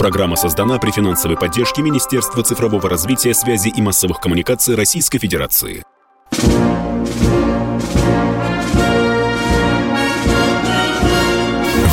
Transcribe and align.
Программа 0.00 0.34
создана 0.34 0.78
при 0.78 0.92
финансовой 0.92 1.36
поддержке 1.36 1.82
Министерства 1.82 2.42
цифрового 2.42 2.88
развития, 2.88 3.34
связи 3.34 3.68
и 3.68 3.82
массовых 3.82 4.18
коммуникаций 4.18 4.74
Российской 4.74 5.18
Федерации. 5.18 5.84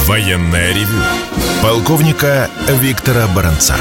Военная 0.05 0.73
ревю. 0.73 1.03
Полковника 1.61 2.49
Виктора 2.79 3.27
Баранца. 3.35 3.75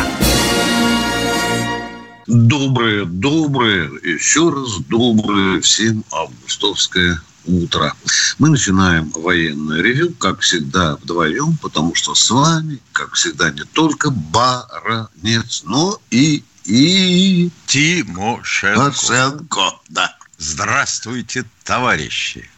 Доброе, 2.26 3.04
доброе, 3.04 3.88
еще 4.02 4.50
раз 4.50 4.78
доброе 4.88 5.60
всем 5.60 6.02
августовское 6.10 7.20
утро. 7.46 7.94
Мы 8.38 8.50
начинаем 8.50 9.10
военное 9.10 9.80
ревю, 9.82 10.12
как 10.14 10.40
всегда, 10.40 10.96
вдвоем, 10.96 11.56
потому 11.58 11.94
что 11.94 12.14
с 12.14 12.30
вами, 12.30 12.80
как 12.92 13.14
всегда, 13.14 13.50
не 13.50 13.64
только 13.64 14.10
Баранец, 14.10 15.62
но 15.64 16.00
и... 16.10 16.44
и... 16.64 17.50
Тимошенко. 17.66 18.92
Тимошенко, 18.92 19.80
да. 19.88 20.16
Здравствуйте, 20.38 21.44
товарищи. 21.64 22.48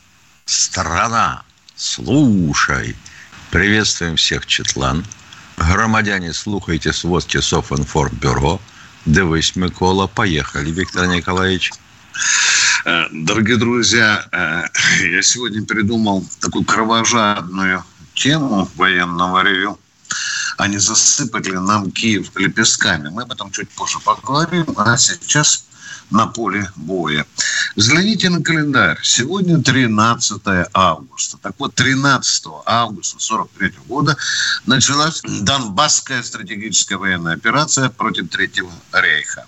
Страна, 0.44 1.44
слушай. 1.76 2.96
Приветствуем 3.50 4.16
всех, 4.16 4.46
Четлан. 4.46 5.04
Громадяне, 5.56 6.32
слухайте 6.32 6.92
сводки 6.92 7.40
Софинформбюро. 7.40 8.60
Дивись, 9.06 9.56
Микола. 9.56 10.06
Поехали, 10.06 10.70
Виктор 10.70 11.06
Николаевич. 11.06 11.72
Э, 12.88 13.06
дорогие 13.12 13.58
друзья, 13.58 14.26
э, 14.32 14.62
я 15.10 15.20
сегодня 15.20 15.62
придумал 15.62 16.24
такую 16.40 16.64
кровожадную 16.64 17.84
тему 18.14 18.66
военного 18.76 19.42
ревю. 19.42 19.78
Они 20.56 20.78
засыпали 20.78 21.50
нам 21.50 21.90
Киев 21.90 22.30
лепестками. 22.34 23.10
Мы 23.10 23.24
об 23.24 23.32
этом 23.32 23.50
чуть 23.50 23.68
позже 23.68 23.98
поговорим. 24.02 24.64
А 24.78 24.96
сейчас 24.96 25.66
на 26.10 26.28
поле 26.28 26.72
боя. 26.76 27.26
Взгляните 27.76 28.30
на 28.30 28.42
календарь. 28.42 28.98
Сегодня 29.02 29.62
13 29.62 30.40
августа. 30.72 31.36
Так 31.42 31.56
вот, 31.58 31.74
13 31.74 32.46
августа 32.64 33.18
43 33.18 33.72
года 33.86 34.16
началась 34.64 35.20
Донбасская 35.42 36.22
стратегическая 36.22 36.96
военная 36.96 37.34
операция 37.34 37.90
против 37.90 38.30
Третьего 38.30 38.72
рейха. 38.92 39.44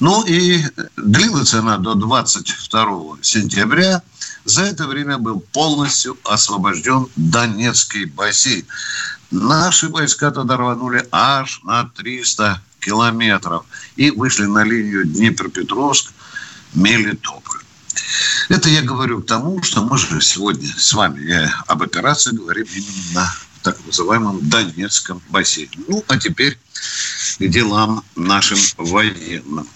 Ну 0.00 0.24
и 0.24 0.64
длилась 0.96 1.54
она 1.54 1.78
до 1.78 1.94
22 1.94 3.18
сентября. 3.22 4.02
За 4.44 4.62
это 4.62 4.86
время 4.86 5.18
был 5.18 5.40
полностью 5.40 6.16
освобожден 6.24 7.08
Донецкий 7.16 8.04
бассейн. 8.06 8.64
Наши 9.30 9.88
войска 9.88 10.30
тогда 10.30 10.56
рванули 10.56 11.06
аж 11.12 11.60
на 11.64 11.90
300 11.96 12.62
километров 12.80 13.66
и 13.96 14.10
вышли 14.10 14.46
на 14.46 14.64
линию 14.64 15.04
Днепропетровск-Мелитополь. 15.04 17.60
Это 18.48 18.70
я 18.70 18.80
говорю 18.82 19.20
к 19.20 19.26
тому, 19.26 19.62
что 19.62 19.82
мы 19.82 19.98
же 19.98 20.22
сегодня 20.22 20.72
с 20.78 20.94
вами 20.94 21.26
я 21.26 21.54
об 21.66 21.82
операции 21.82 22.34
говорим 22.34 22.66
именно 22.72 23.14
на 23.14 23.30
так 23.62 23.76
называемом 23.84 24.48
Донецком 24.48 25.20
бассейне. 25.28 25.76
Ну, 25.88 26.02
а 26.08 26.16
теперь 26.16 26.58
делам 27.38 28.04
нашим 28.16 28.58
военным. 28.76 29.68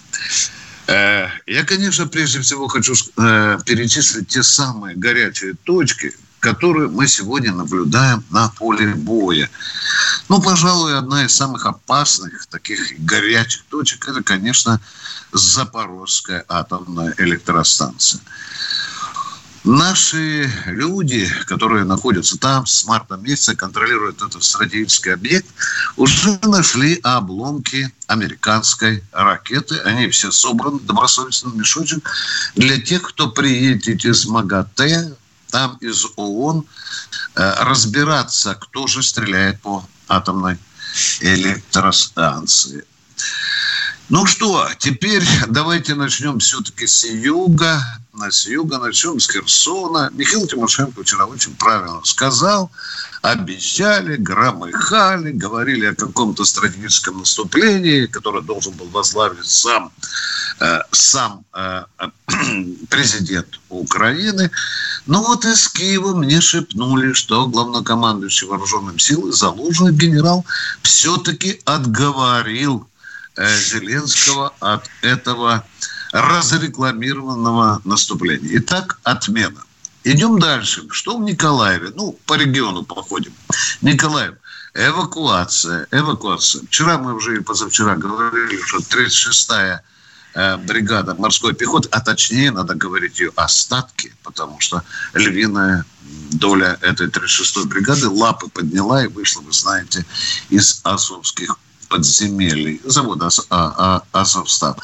Э, 0.88 1.28
я, 1.46 1.64
конечно, 1.64 2.06
прежде 2.06 2.40
всего 2.40 2.68
хочу 2.68 2.94
э, 2.94 3.58
перечислить 3.64 4.28
те 4.28 4.42
самые 4.42 4.96
горячие 4.96 5.54
точки, 5.54 6.12
которые 6.40 6.88
мы 6.88 7.06
сегодня 7.06 7.52
наблюдаем 7.52 8.24
на 8.30 8.48
поле 8.48 8.94
боя. 8.94 9.48
Ну, 10.28 10.42
пожалуй, 10.42 10.98
одна 10.98 11.24
из 11.24 11.34
самых 11.34 11.66
опасных 11.66 12.46
таких 12.46 12.98
горячих 12.98 13.62
точек– 13.68 14.08
это, 14.08 14.22
конечно, 14.24 14.80
Запорожская 15.32 16.44
атомная 16.48 17.14
электростанция. 17.16 18.20
Наши 19.64 20.52
люди, 20.66 21.30
которые 21.46 21.84
находятся 21.84 22.36
там 22.36 22.66
с 22.66 22.84
марта 22.84 23.16
месяца, 23.16 23.54
контролируют 23.54 24.20
этот 24.20 24.42
стратегический 24.42 25.10
объект, 25.10 25.46
уже 25.96 26.36
нашли 26.42 26.98
обломки 27.04 27.92
американской 28.08 29.04
ракеты. 29.12 29.78
Они 29.84 30.08
все 30.08 30.32
собраны 30.32 30.80
добросовестно 30.80 31.50
в 31.50 31.56
мешочек 31.56 32.10
для 32.56 32.80
тех, 32.80 33.02
кто 33.02 33.28
приедет 33.28 34.04
из 34.04 34.26
МАГАТЭ, 34.26 35.14
там 35.50 35.76
из 35.80 36.06
ООН, 36.16 36.66
э, 37.36 37.54
разбираться, 37.60 38.56
кто 38.56 38.88
же 38.88 39.02
стреляет 39.02 39.60
по 39.60 39.86
атомной 40.08 40.58
электростанции. 41.20 42.84
Ну 44.12 44.26
что, 44.26 44.68
теперь 44.78 45.24
давайте 45.48 45.94
начнем 45.94 46.38
все-таки 46.38 46.86
с 46.86 47.06
юга. 47.06 47.82
С 48.28 48.46
юга 48.46 48.76
начнем 48.76 49.18
с 49.18 49.26
Херсона. 49.26 50.10
Михаил 50.12 50.46
Тимошенко 50.46 51.02
вчера 51.02 51.24
очень 51.24 51.56
правильно 51.56 52.02
сказал. 52.04 52.70
Обещали, 53.22 54.16
громыхали, 54.16 55.32
говорили 55.32 55.86
о 55.86 55.94
каком-то 55.94 56.44
стратегическом 56.44 57.20
наступлении, 57.20 58.04
которое 58.04 58.42
должен 58.42 58.74
был 58.74 58.88
возглавить 58.88 59.46
сам, 59.46 59.90
э, 60.60 60.80
сам 60.90 61.46
э, 61.54 61.84
президент 62.90 63.60
Украины. 63.70 64.50
Ну 65.06 65.22
вот 65.22 65.46
из 65.46 65.68
Киева 65.68 66.14
мне 66.14 66.42
шепнули, 66.42 67.14
что 67.14 67.46
главнокомандующий 67.46 68.46
вооруженным 68.46 68.98
силам 68.98 69.32
Залужный 69.32 69.94
генерал 69.94 70.44
все-таки 70.82 71.62
отговорил 71.64 72.86
Зеленского 73.36 74.52
от 74.60 74.88
этого 75.00 75.64
разрекламированного 76.12 77.80
наступления. 77.84 78.58
Итак, 78.58 78.98
отмена. 79.02 79.62
Идем 80.04 80.38
дальше. 80.38 80.82
Что 80.90 81.16
в 81.16 81.22
Николаеве? 81.22 81.92
Ну, 81.94 82.18
по 82.26 82.34
региону 82.34 82.82
походим. 82.82 83.32
Николаев. 83.80 84.34
Эвакуация. 84.74 85.86
Эвакуация. 85.90 86.66
Вчера 86.66 86.98
мы 86.98 87.14
уже 87.14 87.36
и 87.36 87.40
позавчера 87.40 87.94
говорили, 87.94 88.60
что 88.62 88.78
36-я 88.78 89.82
э, 90.34 90.56
бригада 90.56 91.14
морской 91.14 91.54
пехоты, 91.54 91.88
а 91.92 92.00
точнее, 92.00 92.50
надо 92.50 92.74
говорить 92.74 93.20
ее 93.20 93.32
остатки, 93.36 94.14
потому 94.22 94.58
что 94.60 94.82
львиная 95.14 95.84
доля 96.32 96.78
этой 96.80 97.08
36-й 97.08 97.66
бригады 97.66 98.08
лапы 98.08 98.48
подняла 98.48 99.04
и 99.04 99.08
вышла, 99.08 99.42
вы 99.42 99.52
знаете, 99.52 100.04
из 100.50 100.80
Азовских 100.84 101.58
подземелий 101.92 102.80
завода 102.84 103.28
а, 103.50 104.02
Азовстал. 104.12 104.78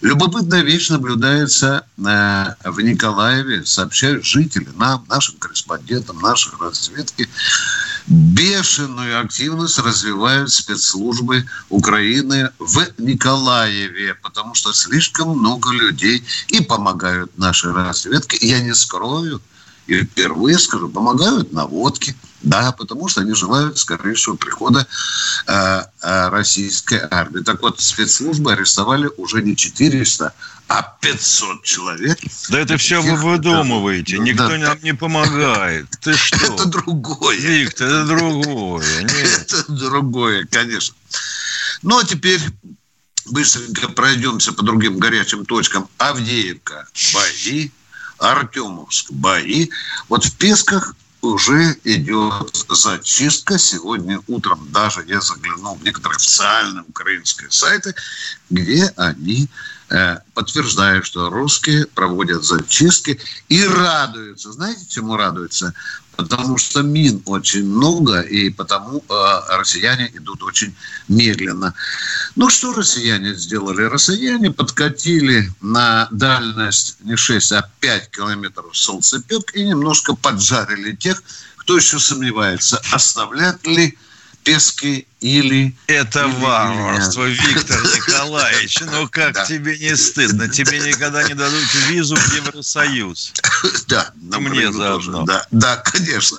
Любопытная 0.00 0.62
вещь 0.62 0.88
наблюдается 0.88 1.84
э, 1.98 2.54
в 2.64 2.80
Николаеве, 2.80 3.66
сообщают 3.66 4.24
жители, 4.24 4.68
нам, 4.76 5.04
нашим 5.08 5.36
корреспондентам, 5.36 6.18
нашей 6.20 6.52
разведки. 6.58 7.28
Бешеную 8.06 9.20
активность 9.20 9.78
развивают 9.78 10.50
спецслужбы 10.50 11.44
Украины 11.68 12.50
в 12.58 12.86
Николаеве, 12.96 14.14
потому 14.22 14.54
что 14.54 14.72
слишком 14.72 15.38
много 15.38 15.70
людей 15.70 16.24
и 16.48 16.62
помогают 16.62 17.36
нашей 17.36 17.72
разведке. 17.72 18.38
Я 18.40 18.60
не 18.60 18.74
скрою, 18.74 19.42
и 19.86 20.02
впервые 20.04 20.58
скажу, 20.58 20.88
помогают 20.88 21.52
наводки– 21.52 22.14
да, 22.44 22.72
потому 22.72 23.08
что 23.08 23.22
они 23.22 23.34
желают 23.34 23.78
скорейшего 23.78 24.36
прихода 24.36 24.86
э, 25.46 25.82
э, 26.02 26.28
российской 26.28 27.00
армии. 27.10 27.42
Так 27.42 27.62
вот, 27.62 27.80
спецслужбы 27.80 28.52
арестовали 28.52 29.10
уже 29.16 29.42
не 29.42 29.56
400, 29.56 30.32
а 30.68 30.82
500 31.00 31.62
человек. 31.62 32.18
Да 32.50 32.60
это 32.60 32.76
все 32.76 33.00
вы 33.00 33.16
выдумываете. 33.16 34.18
Никто 34.18 34.48
да, 34.48 34.58
нам 34.58 34.78
не 34.82 34.94
помогает. 34.94 35.86
Ты 36.02 36.12
что? 36.16 36.36
Это 36.36 36.66
другое. 36.66 37.36
Виктор, 37.38 37.88
это 37.88 38.04
другое. 38.04 39.02
Нет. 39.02 39.52
Это 39.52 39.72
другое, 39.72 40.46
конечно. 40.46 40.94
Ну, 41.82 41.98
а 41.98 42.04
теперь 42.04 42.42
быстренько 43.24 43.88
пройдемся 43.88 44.52
по 44.52 44.62
другим 44.62 44.98
горячим 44.98 45.46
точкам. 45.46 45.88
Авдеевка– 45.96 46.86
бои. 47.14 47.70
Артемовск– 48.18 49.06
бои. 49.10 49.70
Вот 50.08 50.24
в 50.24 50.36
Песках 50.36 50.94
уже 51.20 51.76
идет 51.84 52.66
зачистка. 52.68 53.58
Сегодня 53.58 54.20
утром 54.26 54.68
даже 54.70 55.04
я 55.06 55.20
заглянул 55.20 55.76
в 55.76 55.82
некоторые 55.82 56.16
официальные 56.16 56.84
украинские 56.86 57.50
сайты, 57.50 57.94
где 58.50 58.92
они 58.96 59.48
э, 59.90 60.18
подтверждают, 60.34 61.06
что 61.06 61.30
русские 61.30 61.86
проводят 61.86 62.44
зачистки 62.44 63.20
и 63.48 63.64
радуются. 63.64 64.52
Знаете, 64.52 64.86
чему 64.88 65.16
радуются? 65.16 65.74
потому 66.16 66.58
что 66.58 66.82
мин 66.82 67.22
очень 67.26 67.64
много, 67.64 68.20
и 68.20 68.50
потому 68.50 68.98
э, 68.98 69.40
россияне 69.58 70.10
идут 70.14 70.42
очень 70.42 70.74
медленно. 71.08 71.74
Ну, 72.36 72.48
что 72.50 72.72
россияне 72.72 73.34
сделали? 73.34 73.82
Россияне 73.82 74.50
подкатили 74.50 75.52
на 75.60 76.08
дальность 76.10 76.96
не 77.00 77.16
6, 77.16 77.52
а 77.52 77.68
5 77.80 78.10
километров 78.10 78.76
солнцепек 78.76 79.54
и 79.54 79.64
немножко 79.64 80.14
поджарили 80.14 80.94
тех, 80.94 81.22
кто 81.56 81.76
еще 81.76 81.98
сомневается, 81.98 82.80
оставлять 82.92 83.66
ли 83.66 83.96
Пески 84.44 85.06
или... 85.20 85.74
Это 85.86 86.26
или 86.26 86.34
варварство, 86.34 87.24
Виктор 87.24 87.82
Николаевич. 87.96 88.78
Ну 88.82 89.08
как 89.08 89.32
да. 89.34 89.44
тебе 89.46 89.78
не 89.78 89.96
стыдно? 89.96 90.48
Тебе 90.48 90.80
никогда 90.80 91.26
не 91.26 91.34
дадут 91.34 91.64
визу 91.88 92.16
в 92.16 92.34
Евросоюз. 92.34 93.32
Да. 93.88 94.12
Мне 94.16 94.72
заодно. 94.72 95.24
Да, 95.24 95.46
да, 95.50 95.76
конечно. 95.76 96.38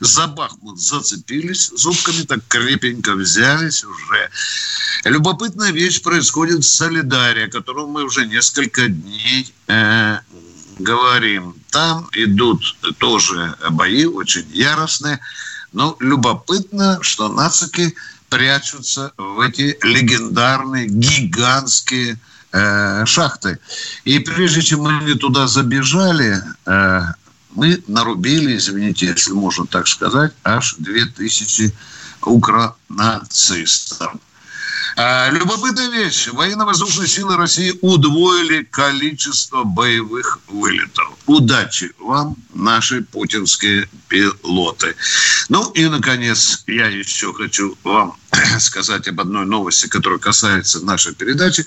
За 0.00 0.26
Бахмут 0.26 0.78
зацепились 0.78 1.70
зубками, 1.74 2.22
так 2.22 2.40
крепенько 2.48 3.14
взялись 3.14 3.84
уже. 3.84 4.30
Любопытная 5.04 5.72
вещь 5.72 6.02
происходит 6.02 6.64
в 6.64 6.68
Солидаре, 6.68 7.44
о 7.44 7.50
котором 7.50 7.90
мы 7.90 8.04
уже 8.04 8.26
несколько 8.26 8.88
дней 8.88 9.52
э, 9.68 10.18
говорим. 10.78 11.54
Там 11.70 12.08
идут 12.12 12.76
тоже 12.98 13.54
бои 13.70 14.04
очень 14.04 14.46
яростные. 14.52 15.20
Но 15.76 15.94
любопытно, 16.00 16.98
что 17.02 17.28
нацики 17.28 17.94
прячутся 18.30 19.12
в 19.18 19.40
эти 19.40 19.78
легендарные, 19.82 20.86
гигантские 20.86 22.18
э, 22.52 23.04
шахты. 23.04 23.58
И 24.04 24.18
прежде 24.20 24.62
чем 24.62 24.84
мы 24.84 25.14
туда 25.16 25.46
забежали, 25.46 26.40
э, 26.64 27.02
мы 27.50 27.82
нарубили, 27.88 28.56
извините, 28.56 29.08
если 29.08 29.32
можно 29.32 29.66
так 29.66 29.86
сказать, 29.86 30.32
аж 30.44 30.76
2000 30.78 31.74
укронацистов. 32.22 34.14
А, 34.98 35.28
любопытная 35.30 35.90
вещь. 35.90 36.28
Военно-воздушные 36.28 37.06
силы 37.06 37.36
России 37.36 37.78
удвоили 37.82 38.62
количество 38.62 39.62
боевых 39.62 40.40
вылетов. 40.48 41.08
Удачи 41.26 41.92
вам, 41.98 42.34
наши 42.54 43.02
путинские 43.02 43.90
пилоты. 44.08 44.96
Ну 45.50 45.70
и, 45.72 45.86
наконец, 45.86 46.64
я 46.66 46.86
еще 46.86 47.34
хочу 47.34 47.76
вам 47.84 48.16
сказать 48.60 49.08
об 49.08 49.20
одной 49.20 49.46
новости, 49.46 49.88
которая 49.88 50.18
касается 50.18 50.84
нашей 50.84 51.14
передачи. 51.14 51.64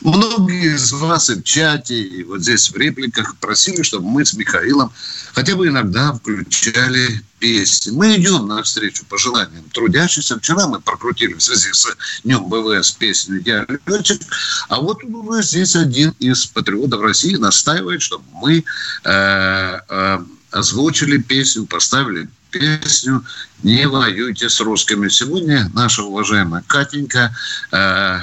Многие 0.00 0.74
из 0.74 0.92
вас 0.92 1.30
и 1.30 1.34
в 1.34 1.42
чате, 1.42 2.00
и 2.00 2.22
вот 2.24 2.42
здесь 2.42 2.70
в 2.70 2.76
репликах 2.76 3.36
просили, 3.36 3.82
чтобы 3.82 4.08
мы 4.08 4.24
с 4.24 4.34
Михаилом 4.34 4.92
хотя 5.34 5.56
бы 5.56 5.68
иногда 5.68 6.12
включали 6.12 7.22
песни. 7.38 7.92
Мы 7.92 8.16
идем 8.16 8.48
навстречу 8.48 9.04
пожеланиям 9.06 9.64
трудящихся. 9.72 10.38
Вчера 10.38 10.66
мы 10.66 10.80
прокрутили 10.80 11.34
в 11.34 11.42
связи 11.42 11.72
с 11.72 11.86
Днем 12.24 12.48
БВС 12.48 12.90
песню 12.92 13.40
«Я 13.44 13.66
летчик». 13.86 14.20
А 14.68 14.80
вот 14.80 15.04
у 15.04 15.32
нас 15.32 15.50
здесь 15.50 15.76
один 15.76 16.10
из 16.18 16.46
патриотов 16.46 17.00
России 17.00 17.36
настаивает, 17.36 18.02
чтобы 18.02 18.24
мы 18.32 18.64
э, 19.04 19.80
э, 19.88 20.18
озвучили 20.50 21.18
песню, 21.18 21.66
поставили 21.66 22.28
песню 22.50 23.24
«Не 23.62 23.86
воюйте 23.88 24.48
с 24.48 24.60
русскими». 24.60 25.08
Сегодня 25.08 25.70
наша 25.74 26.02
уважаемая 26.02 26.62
Катенька 26.66 27.34
э, 27.72 28.18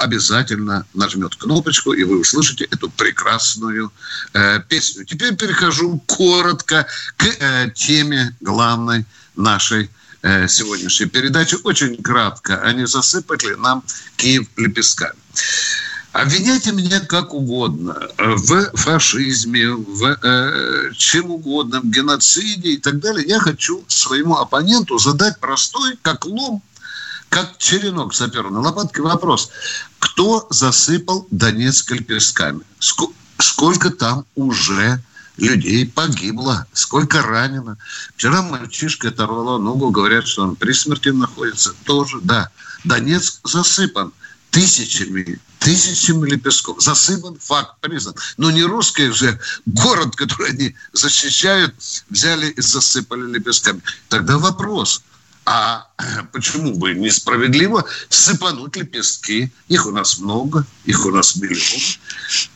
обязательно 0.00 0.86
нажмет 0.94 1.36
кнопочку, 1.36 1.92
и 1.92 2.04
вы 2.04 2.20
услышите 2.20 2.64
эту 2.64 2.90
прекрасную 2.90 3.92
э, 4.32 4.60
песню. 4.68 5.04
Теперь 5.04 5.36
перехожу 5.36 6.02
коротко 6.06 6.86
к 7.16 7.24
э, 7.26 7.70
теме 7.74 8.34
главной 8.40 9.04
нашей 9.36 9.90
э, 10.22 10.48
сегодняшней 10.48 11.06
передачи. 11.06 11.56
Очень 11.64 12.02
кратко. 12.02 12.60
Они 12.62 12.86
засыпали 12.86 13.54
нам 13.54 13.84
Киев 14.16 14.46
лепестками. 14.56 15.14
Обвиняйте 16.14 16.70
меня 16.70 17.00
как 17.00 17.34
угодно 17.34 18.08
в 18.18 18.76
фашизме, 18.76 19.70
в 19.70 20.16
э, 20.22 20.92
чем 20.96 21.32
угодно, 21.32 21.80
в 21.80 21.90
геноциде 21.90 22.74
и 22.74 22.76
так 22.76 23.00
далее. 23.00 23.26
Я 23.26 23.40
хочу 23.40 23.84
своему 23.88 24.36
оппоненту 24.36 24.96
задать 24.98 25.40
простой, 25.40 25.98
как 26.02 26.24
лом, 26.24 26.62
как 27.30 27.58
черенок 27.58 28.14
саперной 28.14 28.62
лопаткой 28.62 29.02
вопрос. 29.02 29.50
Кто 29.98 30.46
засыпал 30.50 31.26
Донецк 31.32 31.90
лепестками? 31.90 32.60
Сколько 33.38 33.90
там 33.90 34.24
уже 34.36 35.02
людей 35.36 35.84
погибло, 35.84 36.64
сколько 36.74 37.22
ранено. 37.22 37.76
Вчера 38.14 38.42
мальчишка 38.42 39.08
оторвало 39.08 39.58
ногу, 39.58 39.90
говорят, 39.90 40.28
что 40.28 40.44
он 40.44 40.54
при 40.54 40.74
смерти 40.74 41.08
находится. 41.08 41.74
Тоже, 41.82 42.20
да. 42.22 42.50
Донецк 42.84 43.40
засыпан 43.42 44.12
тысячами 44.54 45.40
тысячами 45.58 46.28
лепестков. 46.28 46.82
Засыпан, 46.82 47.38
факт 47.40 47.80
признан. 47.80 48.14
Но 48.36 48.50
не 48.50 48.62
русский 48.62 49.10
же 49.10 49.40
город, 49.64 50.14
который 50.14 50.50
они 50.50 50.76
защищают, 50.92 51.74
взяли 52.10 52.50
и 52.50 52.60
засыпали 52.60 53.32
лепестками. 53.32 53.80
Тогда 54.08 54.38
вопрос– 54.38 55.02
а 55.46 55.86
почему 56.32 56.74
бы 56.74 56.94
несправедливо 56.94 57.84
сыпануть 58.08 58.76
лепестки? 58.76 59.52
Их 59.68 59.86
у 59.86 59.90
нас 59.90 60.18
много, 60.18 60.66
их 60.84 61.06
у 61.06 61.10
нас 61.10 61.36
миллион. 61.36 61.80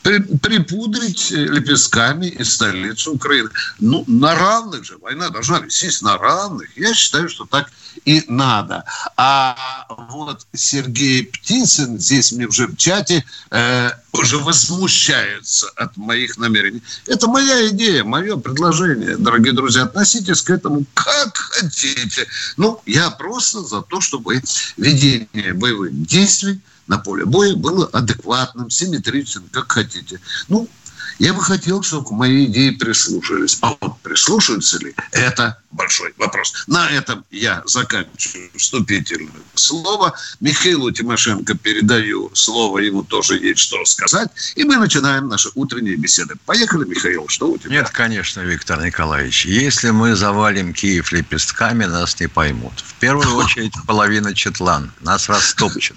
При, 0.03 0.19
припудрить 0.19 1.31
лепестками 1.31 2.27
и 2.27 2.45
столицу 2.45 3.15
Украины. 3.15 3.51
Ну, 3.79 4.05
на 4.07 4.35
равных 4.35 4.85
же. 4.85 4.99
Война 4.99 5.29
должна 5.31 5.61
вестись 5.61 6.03
на 6.03 6.19
равных. 6.19 6.77
Я 6.77 6.95
считаю, 6.95 7.29
что 7.29 7.45
так 7.45 7.71
и 8.05 8.25
надо. 8.29 8.85
А 9.17 9.87
вот 10.11 10.47
Сергей 10.55 11.25
Птицын 11.25 11.99
здесь 11.99 12.33
мне 12.33 12.47
уже 12.47 12.67
в 12.67 12.77
чате 12.77 13.25
э, 13.51 13.91
уже 14.13 14.39
возмущается 14.39 15.69
от 15.77 15.97
моих 15.97 16.39
намерений. 16.39 16.83
Это 17.07 17.29
моя 17.29 17.69
идея, 17.69 18.05
мое 18.05 18.37
предложение. 18.37 19.17
Дорогие 19.17 19.53
друзья, 19.53 19.85
относитесь 19.85 20.43
к 20.43 20.51
этому 20.51 20.85
как 20.95 21.37
хотите. 21.37 22.27
Ну, 22.57 22.81
я 22.87 23.11
просто 23.11 23.28
за 23.63 23.83
то, 23.83 24.01
чтобы 24.01 24.43
ведение 24.77 25.55
боевых 25.55 26.03
действий 26.03 26.61
на 26.87 26.99
поле 26.99 27.25
боя 27.25 27.55
было 27.55 27.87
адекватным, 27.87 28.71
симметричным, 28.71 29.45
как 29.53 29.71
хотите. 29.71 30.21
Ну, 30.49 30.69
я 31.19 31.35
бы 31.35 31.43
хотел, 31.43 31.83
чтобы 31.83 32.07
к 32.07 32.11
моей 32.11 32.47
идее 32.47 32.73
прислушались. 32.73 33.59
А 33.61 33.77
вот 33.81 34.01
прислушаются 34.03 34.79
ли, 34.79 34.95
это 35.13 35.59
большой 35.71 36.15
вопрос. 36.17 36.65
На 36.67 36.89
этом 36.91 37.25
я 37.31 37.63
заканчиваю 37.67 38.51
вступительное 38.57 39.33
слово. 39.55 40.15
Михаилу 40.41 40.91
Тимошенко 40.91 41.55
передаю 41.55 42.31
слово, 42.35 42.79
ему 42.79 43.03
тоже 43.03 43.39
есть 43.39 43.61
что 43.61 43.85
сказать. 43.85 44.31
И 44.55 44.65
мы 44.65 44.77
начинаем 44.77 45.29
наши 45.29 45.51
утренние 45.55 45.97
беседы. 45.97 46.35
Поехали, 46.47 46.85
Михаил, 46.85 47.27
что 47.29 47.51
у 47.51 47.59
тебя? 47.59 47.71
Нет, 47.71 47.91
конечно, 47.91 48.41
Виктор 48.41 48.81
Николаевич. 48.85 49.47
Если 49.47 49.91
мы 49.91 50.15
завалим 50.15 50.73
Киев 50.73 51.13
лепестками, 51.13 51.85
нас 51.85 52.19
не 52.21 52.29
поймут. 52.29 52.75
В 52.81 52.95
первую 52.95 53.35
очередь 53.45 53.75
половина 53.87 54.35
Четлан. 54.35 54.93
Нас 55.01 55.29
растопчет. 55.29 55.97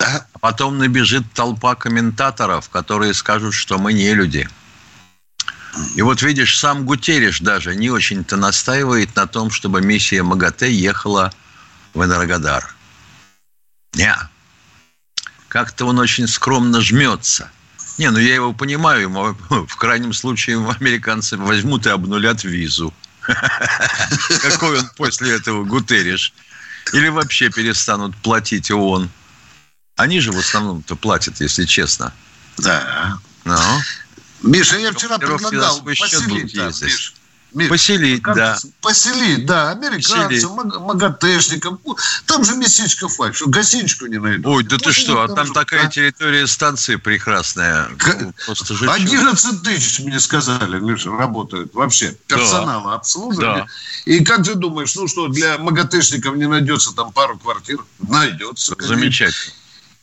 А 0.00 0.38
потом 0.40 0.78
набежит 0.78 1.24
толпа 1.32 1.74
комментаторов, 1.74 2.68
которые 2.68 3.14
скажут, 3.14 3.54
что 3.54 3.78
мы 3.78 3.92
не 3.92 4.14
люди. 4.14 4.48
И 5.94 6.02
вот 6.02 6.22
видишь, 6.22 6.58
сам 6.58 6.84
Гутериш 6.84 7.40
даже 7.40 7.76
не 7.76 7.90
очень-то 7.90 8.36
настаивает 8.36 9.14
на 9.16 9.26
том, 9.26 9.50
чтобы 9.50 9.80
миссия 9.80 10.22
МАГАТЭ 10.22 10.70
ехала 10.70 11.32
в 11.94 12.02
Энергодар. 12.02 12.74
Не. 13.94 14.14
Как-то 15.48 15.86
он 15.86 15.98
очень 15.98 16.26
скромно 16.26 16.80
жмется. 16.80 17.50
Не, 17.96 18.10
ну 18.10 18.18
я 18.18 18.34
его 18.34 18.52
понимаю, 18.52 19.02
ему, 19.02 19.36
в 19.66 19.76
крайнем 19.76 20.12
случае 20.12 20.56
американцы 20.56 21.36
возьмут 21.36 21.86
и 21.86 21.90
обнулят 21.90 22.44
визу. 22.44 22.92
Какой 24.42 24.78
он 24.78 24.88
после 24.96 25.34
этого 25.34 25.64
Гутериш? 25.64 26.32
Или 26.92 27.08
вообще 27.08 27.50
перестанут 27.50 28.16
платить 28.16 28.70
ООН? 28.70 29.10
Они 29.98 30.20
же 30.20 30.30
в 30.30 30.38
основном-то 30.38 30.94
платят, 30.94 31.40
если 31.40 31.64
честно. 31.64 32.14
Да. 32.56 33.18
Ну. 33.44 33.56
Миша, 34.42 34.78
я 34.78 34.92
вчера 34.92 35.18
предлагал 35.18 35.82
поселить 35.82 36.54
там. 36.54 36.72
Миш, 37.52 37.68
поселить, 37.68 38.22
как, 38.22 38.36
да. 38.36 38.58
Поселить, 38.80 39.44
да, 39.44 39.72
американцам, 39.72 40.54
МАГАТЭшникам. 40.54 41.80
Там 42.26 42.44
же 42.44 42.54
местечко 42.54 43.08
что 43.08 43.48
гостиничку 43.48 44.06
не 44.06 44.18
найдут. 44.18 44.46
Ой, 44.46 44.62
да 44.62 44.78
ты 44.78 44.92
что, 44.92 45.22
а 45.22 45.34
там 45.34 45.52
такая 45.52 45.88
а? 45.88 45.90
территория 45.90 46.46
станции 46.46 46.94
прекрасная. 46.94 47.88
Ну, 48.20 48.32
просто 48.46 48.74
11 48.88 49.62
тысяч, 49.64 49.98
мне 49.98 50.20
сказали, 50.20 50.78
Миша, 50.78 51.10
работают 51.10 51.74
вообще. 51.74 52.14
Персонала 52.28 52.90
да. 52.90 52.94
обслуживания. 52.94 53.66
Да. 53.66 54.12
И 54.12 54.24
как 54.24 54.44
ты 54.44 54.54
думаешь, 54.54 54.94
ну 54.94 55.08
что, 55.08 55.26
для 55.26 55.58
МАГАТЭшников 55.58 56.36
не 56.36 56.46
найдется 56.46 56.94
там 56.94 57.12
пару 57.12 57.36
квартир? 57.36 57.78
Найдется. 57.98 58.76
Замечательно. 58.78 59.57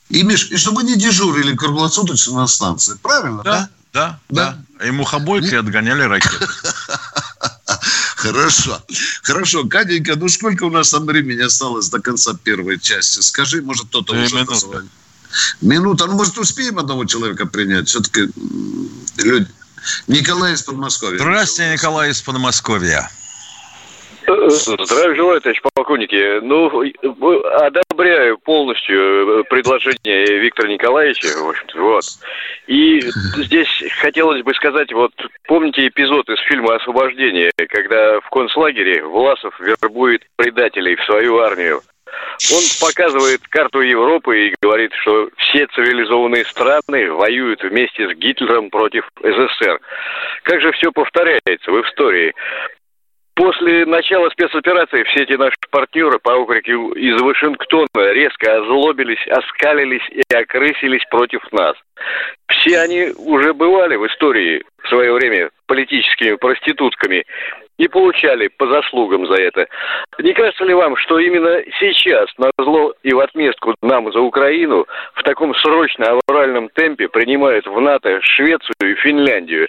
И, 0.10 0.24
Миш, 0.24 0.52
и 0.52 0.58
чтобы 0.58 0.84
не 0.84 0.96
дежурили 0.96 1.56
круглосуточно 1.56 2.36
на 2.36 2.48
станции. 2.48 2.98
Правильно, 3.02 3.44
да? 3.44 3.70
Да, 3.92 4.20
да. 4.30 4.58
да. 4.80 4.86
И 4.86 4.92
мухобойкой 4.92 5.60
отгоняли 5.60 6.04
ракеты. 6.04 6.48
Хорошо. 8.16 8.84
Хорошо. 9.24 9.68
Катенька, 9.68 10.16
ну 10.16 10.28
сколько 10.28 10.64
у 10.64 10.70
нас 10.70 10.92
там 10.92 11.06
времени 11.06 11.42
осталось 11.42 11.90
до 11.90 12.00
конца 12.00 12.34
первой 12.44 12.80
части? 12.80 13.22
Скажи, 13.22 13.62
может, 13.62 13.88
кто-то 13.88 14.14
уже 14.14 14.46
позвонит. 14.46 14.92
Минута. 15.62 16.06
Ну, 16.06 16.14
может, 16.14 16.38
успеем 16.38 16.80
одного 16.80 17.06
человека 17.06 17.46
принять? 17.46 17.88
Все-таки 17.88 18.30
люди... 19.18 19.48
Николай 20.08 20.54
из 20.54 20.64
Подмосковья. 20.64 21.20
Здравствуйте, 21.20 21.74
Николай 21.74 22.12
из 22.12 22.22
Подмосковья. 22.22 23.10
Здравия 24.28 25.16
желаю, 25.16 25.42
товарищ 25.42 25.62
полковники. 25.74 26.40
Ну, 26.42 26.84
одобряю 27.60 28.38
полностью 28.40 29.46
предложение 29.50 30.40
Виктора 30.40 30.70
Николаевича. 30.70 31.28
Вот. 31.76 32.04
И 32.68 33.02
здесь 33.02 33.84
хотелось 34.00 34.44
бы 34.44 34.54
сказать, 34.54 34.92
вот 34.94 35.12
помните 35.48 35.88
эпизод 35.88 36.30
из 36.30 36.40
фильма 36.42 36.76
«Освобождение», 36.76 37.52
когда 37.70 38.20
в 38.22 38.30
концлагере 38.30 39.04
Власов 39.04 39.60
вербует 39.60 40.24
предателей 40.36 40.96
в 40.96 41.04
свою 41.06 41.40
армию. 41.40 41.82
Он 42.54 42.62
показывает 42.82 43.42
карту 43.50 43.82
Европы 43.82 44.48
и 44.48 44.56
говорит, 44.62 44.94
что 45.02 45.30
все 45.38 45.68
цивилизованные 45.68 46.46
страны 46.46 47.12
воюют 47.12 47.64
вместе 47.64 48.10
с 48.10 48.14
Гитлером 48.14 48.70
против 48.70 49.10
СССР. 49.22 49.80
Как 50.44 50.62
же 50.62 50.72
все 50.74 50.92
повторяется 50.92 51.72
в 51.72 51.82
истории? 51.82 52.34
После 53.36 53.86
начала 53.86 54.30
спецоперации 54.30 55.04
все 55.04 55.24
эти 55.24 55.34
наши 55.34 55.58
партнеры 55.70 56.20
по 56.20 56.36
округу 56.36 56.94
из 56.94 57.22
Вашингтона 57.22 57.88
резко 58.12 58.60
озлобились, 58.60 59.28
оскалились 59.28 60.08
и 60.10 60.24
окрысились 60.34 61.04
против 61.10 61.42
нас. 61.52 61.76
Все 62.48 62.80
они 62.80 63.10
уже 63.18 63.54
бывали 63.54 63.98
в 63.98 64.08
истории 64.08 64.64
в 64.82 64.88
свое 64.88 65.12
время 65.12 65.50
политическими 65.68 66.36
проститутками 66.36 67.26
и 67.78 67.88
получали 67.88 68.48
по 68.48 68.68
заслугам 68.68 69.28
за 69.28 69.36
это. 69.36 69.68
Не 70.20 70.34
кажется 70.34 70.64
ли 70.64 70.74
вам, 70.74 70.96
что 70.98 71.20
именно 71.20 71.62
сейчас, 71.80 72.30
на 72.38 72.50
зло 72.58 72.94
и 73.04 73.14
в 73.14 73.20
отместку 73.20 73.76
нам 73.82 74.12
за 74.12 74.20
Украину, 74.20 74.86
в 75.14 75.24
таком 75.24 75.54
срочно 75.56 76.20
авральном 76.28 76.70
темпе 76.70 77.08
принимают 77.10 77.66
в 77.68 77.80
НАТО 77.80 78.20
Швецию 78.22 78.76
и 78.82 78.96
Финляндию? 78.96 79.68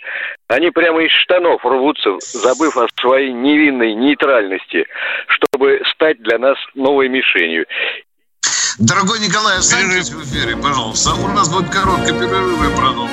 Они 0.48 0.70
прямо 0.70 1.02
из 1.02 1.10
штанов 1.10 1.64
рвутся, 1.64 2.16
забыв 2.20 2.76
о 2.76 2.86
своей 3.00 3.32
невинной 3.32 3.94
нейтральности, 3.94 4.86
чтобы 5.26 5.82
стать 5.86 6.22
для 6.22 6.38
нас 6.38 6.56
новой 6.74 7.08
мишенью. 7.08 7.66
Дорогой 8.78 9.18
Николай, 9.20 9.58
останьтесь 9.58 10.10
в 10.10 10.22
эфире, 10.22 10.54
пожалуйста. 10.54 11.14
У 11.14 11.28
нас 11.28 11.48
будет 11.48 11.70
короткий 11.70 12.12
перерыв 12.12 12.62
и 12.62 12.76
продолжим. 12.76 13.08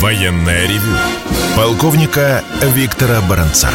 Военное 0.00 0.68
ревю 0.68 1.25
полковника 1.56 2.44
Виктора 2.60 3.22
Баранца. 3.22 3.70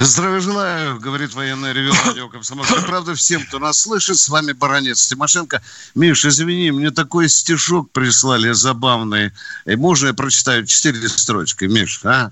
Здравия 0.00 0.40
желаю, 0.40 0.98
говорит 0.98 1.34
военное 1.34 1.72
ревю 1.72 1.92
радио 2.06 2.28
Комсомольская 2.30 2.80
правда 2.80 3.14
всем, 3.14 3.44
кто 3.44 3.58
нас 3.58 3.78
слышит. 3.78 4.16
С 4.16 4.30
вами 4.30 4.52
Баранец 4.52 5.06
Тимошенко. 5.06 5.62
Миш, 5.94 6.24
извини, 6.24 6.70
мне 6.70 6.90
такой 6.90 7.28
стишок 7.28 7.90
прислали 7.92 8.52
забавный. 8.52 9.32
И 9.66 9.76
можно 9.76 10.08
я 10.08 10.14
прочитаю 10.14 10.64
четыре 10.64 11.06
строчки, 11.08 11.66
Миш, 11.66 12.00
а? 12.04 12.30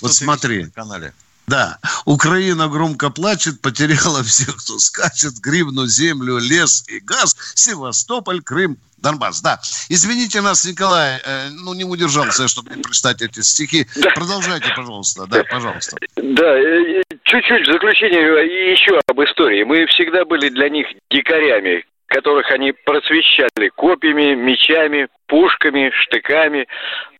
вот 0.00 0.14
смотри. 0.14 0.64
На 0.64 0.70
канале. 0.70 1.14
Да, 1.46 1.78
Украина 2.06 2.68
громко 2.68 3.10
плачет, 3.10 3.60
потеряла 3.60 4.22
всех, 4.22 4.56
кто 4.56 4.78
скачет, 4.78 5.38
гривну, 5.40 5.86
землю, 5.86 6.38
лес 6.38 6.84
и 6.86 7.00
газ, 7.00 7.36
Севастополь, 7.54 8.42
Крым, 8.42 8.78
Донбасс, 9.04 9.42
да. 9.42 9.58
Извините 9.90 10.40
нас, 10.40 10.64
Николай, 10.64 11.20
э, 11.24 11.50
ну, 11.64 11.74
не 11.74 11.84
удержался, 11.84 12.48
чтобы 12.48 12.74
не 12.74 12.82
прочитать 12.82 13.20
эти 13.20 13.40
стихи. 13.40 13.86
Да. 13.96 14.10
Продолжайте, 14.14 14.72
пожалуйста, 14.74 15.26
да, 15.26 15.44
пожалуйста. 15.44 15.96
Да, 16.16 16.58
э, 16.58 17.02
чуть-чуть 17.24 17.68
в 17.68 17.72
заключение 17.72 18.46
и 18.46 18.72
еще 18.72 18.98
об 19.06 19.20
истории. 19.20 19.62
Мы 19.62 19.86
всегда 19.86 20.24
были 20.24 20.48
для 20.48 20.70
них 20.70 20.86
дикарями, 21.10 21.84
которых 22.06 22.50
они 22.50 22.72
просвещали 22.72 23.68
копьями, 23.76 24.34
мечами, 24.34 25.08
пушками, 25.26 25.92
штыками. 26.02 26.66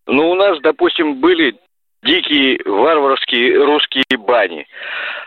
Но 0.07 0.31
у 0.31 0.35
нас, 0.35 0.59
допустим, 0.63 1.21
были 1.21 1.55
дикие 2.03 2.61
варварские 2.65 3.63
русские 3.63 4.05
бани. 4.19 4.67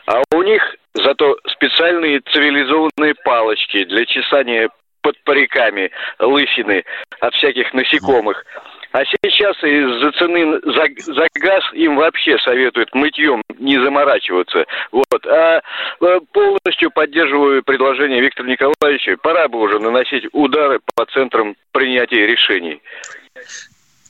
А 0.08 0.24
у 0.34 0.42
них 0.42 0.76
зато 0.94 1.38
специальные 1.48 2.22
цивилизованные 2.32 3.14
палочки 3.24 3.84
для 3.86 4.06
чесания 4.06 4.70
под 5.02 5.22
париками 5.24 5.92
лысины 6.20 6.84
от 7.20 7.34
всяких 7.36 7.74
насекомых. 7.74 8.46
А 8.92 9.04
сейчас 9.06 9.56
из-за 9.64 10.12
цены 10.14 10.60
за, 10.64 11.14
за 11.14 11.28
газ 11.36 11.64
им 11.74 11.98
вообще 11.98 12.38
советуют 12.40 12.94
мытьем 12.96 13.42
не 13.60 13.78
заморачиваться. 13.84 14.66
Вот. 14.92 15.26
А 15.26 15.62
э, 16.02 16.20
полностью 16.32 16.92
поддерживаю 16.92 17.64
предложение 17.64 18.22
Виктора 18.22 18.50
Николаевича. 18.50 19.18
Пора 19.22 19.48
бы 19.48 19.60
уже 19.60 19.80
наносить 19.80 20.26
удары 20.32 20.80
по 20.96 21.06
центрам 21.06 21.56
принятия 21.72 22.26
решений. 22.26 22.82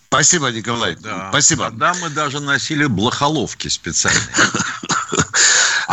Спасибо, 0.08 0.52
Николай. 0.52 0.96
Да. 1.04 1.30
Спасибо. 1.30 1.66
Тогда 1.66 1.94
мы 2.02 2.10
даже 2.10 2.40
носили 2.40 2.86
блохоловки 2.86 3.68
специальные. 3.68 4.22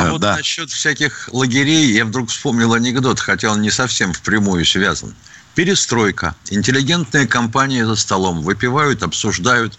А 0.08 0.12
вот 0.12 0.20
да. 0.20 0.36
насчет 0.36 0.70
всяких 0.70 1.28
лагерей 1.32 1.92
я 1.92 2.04
вдруг 2.04 2.30
вспомнил 2.30 2.74
анекдот, 2.74 3.20
хотя 3.20 3.50
он 3.50 3.62
не 3.62 3.70
совсем 3.70 4.12
впрямую 4.12 4.64
связан. 4.64 5.14
Перестройка. 5.54 6.34
Интеллигентные 6.50 7.26
компании 7.26 7.82
за 7.82 7.96
столом 7.96 8.42
выпивают, 8.42 9.02
обсуждают. 9.02 9.78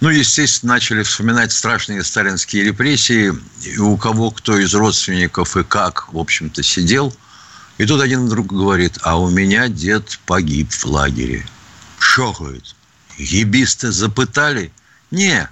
Ну, 0.00 0.08
естественно, 0.10 0.74
начали 0.74 1.02
вспоминать 1.02 1.52
страшные 1.52 2.04
сталинские 2.04 2.64
репрессии. 2.64 3.34
И 3.64 3.78
у 3.78 3.96
кого 3.96 4.30
кто 4.30 4.58
из 4.58 4.74
родственников 4.74 5.56
и 5.56 5.64
как, 5.64 6.12
в 6.12 6.18
общем-то, 6.18 6.62
сидел. 6.62 7.14
И 7.78 7.86
тут 7.86 8.00
один 8.00 8.26
вдруг 8.26 8.46
говорит, 8.48 8.98
а 9.02 9.18
у 9.18 9.30
меня 9.30 9.68
дед 9.68 10.18
погиб 10.26 10.70
в 10.70 10.84
лагере. 10.84 11.46
Что, 11.98 12.32
говорит, 12.32 12.74
ебисты 13.16 13.90
запытали? 13.90 14.70
Не, 15.10 15.48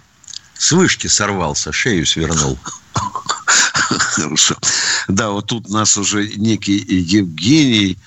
с 0.59 0.73
вышки 0.73 1.07
сорвался, 1.07 1.73
шею 1.73 2.05
свернул. 2.05 2.59
Хорошо. 4.23 4.57
Да, 5.09 5.31
вот 5.31 5.47
тут 5.47 5.69
нас 5.69 5.97
уже 5.97 6.29
некий 6.37 6.79
Евгений 6.79 7.99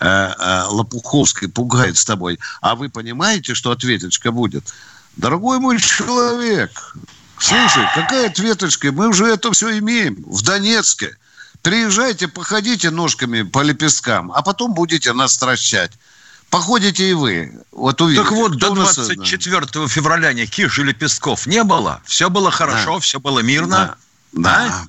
э, 0.00 0.06
э, 0.06 0.62
Лопуховский 0.68 1.48
пугает 1.48 1.96
с 1.96 2.04
тобой. 2.04 2.38
А 2.60 2.74
вы 2.74 2.88
понимаете, 2.88 3.54
что 3.54 3.70
ответочка 3.70 4.32
будет? 4.32 4.72
Дорогой 5.16 5.58
мой 5.58 5.80
человек, 5.80 6.70
слушай, 7.38 7.84
какая 7.94 8.28
ответочка? 8.28 8.92
Мы 8.92 9.08
уже 9.08 9.26
это 9.26 9.52
все 9.52 9.78
имеем 9.78 10.22
в 10.26 10.42
Донецке. 10.42 11.16
Приезжайте, 11.62 12.28
походите 12.28 12.90
ножками 12.90 13.42
по 13.42 13.62
лепесткам, 13.62 14.30
а 14.32 14.42
потом 14.42 14.74
будете 14.74 15.12
нас 15.12 15.32
стращать. 15.32 15.92
Походите 16.50 17.10
и 17.10 17.12
вы. 17.12 17.52
Вот 17.72 18.00
увидите. 18.00 18.22
Так 18.22 18.32
вот, 18.32 18.56
до 18.56 18.70
24 18.70 19.66
да. 19.72 19.88
февраля 19.88 20.32
никаких 20.32 20.72
же 20.72 20.84
лепестков 20.84 21.46
не 21.46 21.64
было. 21.64 22.00
Все 22.04 22.30
было 22.30 22.50
хорошо, 22.50 22.94
да. 22.94 23.00
все 23.00 23.18
было 23.18 23.40
мирно. 23.40 23.96
Да, 24.32 24.64
а? 24.64 24.68
да. 24.68 24.84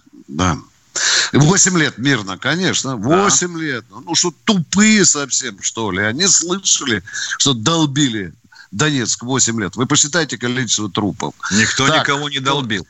Восемь 1.34 1.78
лет 1.78 1.98
мирно, 1.98 2.38
конечно. 2.38 2.96
Восемь 2.96 3.54
да. 3.54 3.60
лет. 3.60 3.86
Ну, 3.90 4.16
что, 4.16 4.34
тупые 4.46 5.06
совсем, 5.06 5.62
что 5.62 5.92
ли? 5.92 6.02
Они 6.02 6.28
слышали, 6.28 7.04
что 7.38 7.54
долбили 7.54 8.34
Донецк 8.72 9.24
8 9.24 9.60
лет. 9.60 9.76
Вы 9.76 9.86
посчитайте 9.86 10.38
количество 10.38 10.90
трупов. 10.90 11.34
Никто 11.52 11.88
так, 11.88 12.02
никого 12.02 12.30
не 12.30 12.40
долбил. 12.40 12.88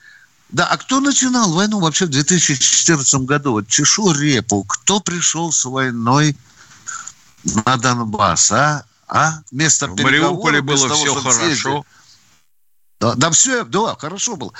Да, 0.50 0.65
а 0.65 0.77
кто 0.77 1.00
начинал 1.00 1.51
войну 1.51 1.79
вообще 1.79 2.06
в 2.06 2.10
2014 2.10 3.22
году? 3.22 3.51
Вот 3.51 3.67
чешу 3.67 4.12
репу. 4.12 4.63
Кто 4.63 5.00
пришел 5.00 5.51
с 5.51 5.65
войной 5.65 6.36
на 7.44 7.77
Донбасс, 7.77 8.51
а? 8.51 8.86
А? 9.08 9.41
Вместо 9.51 9.88
в 9.88 10.01
Мариуполе 10.01 10.62
было 10.62 10.88
того, 10.88 11.03
все 11.03 11.15
хорошо. 11.15 11.39
Съездили. 11.39 11.84
Да, 13.00 13.13
да 13.16 13.30
все, 13.30 13.63
да, 13.63 13.96
хорошо 13.96 14.36
было. 14.36 14.51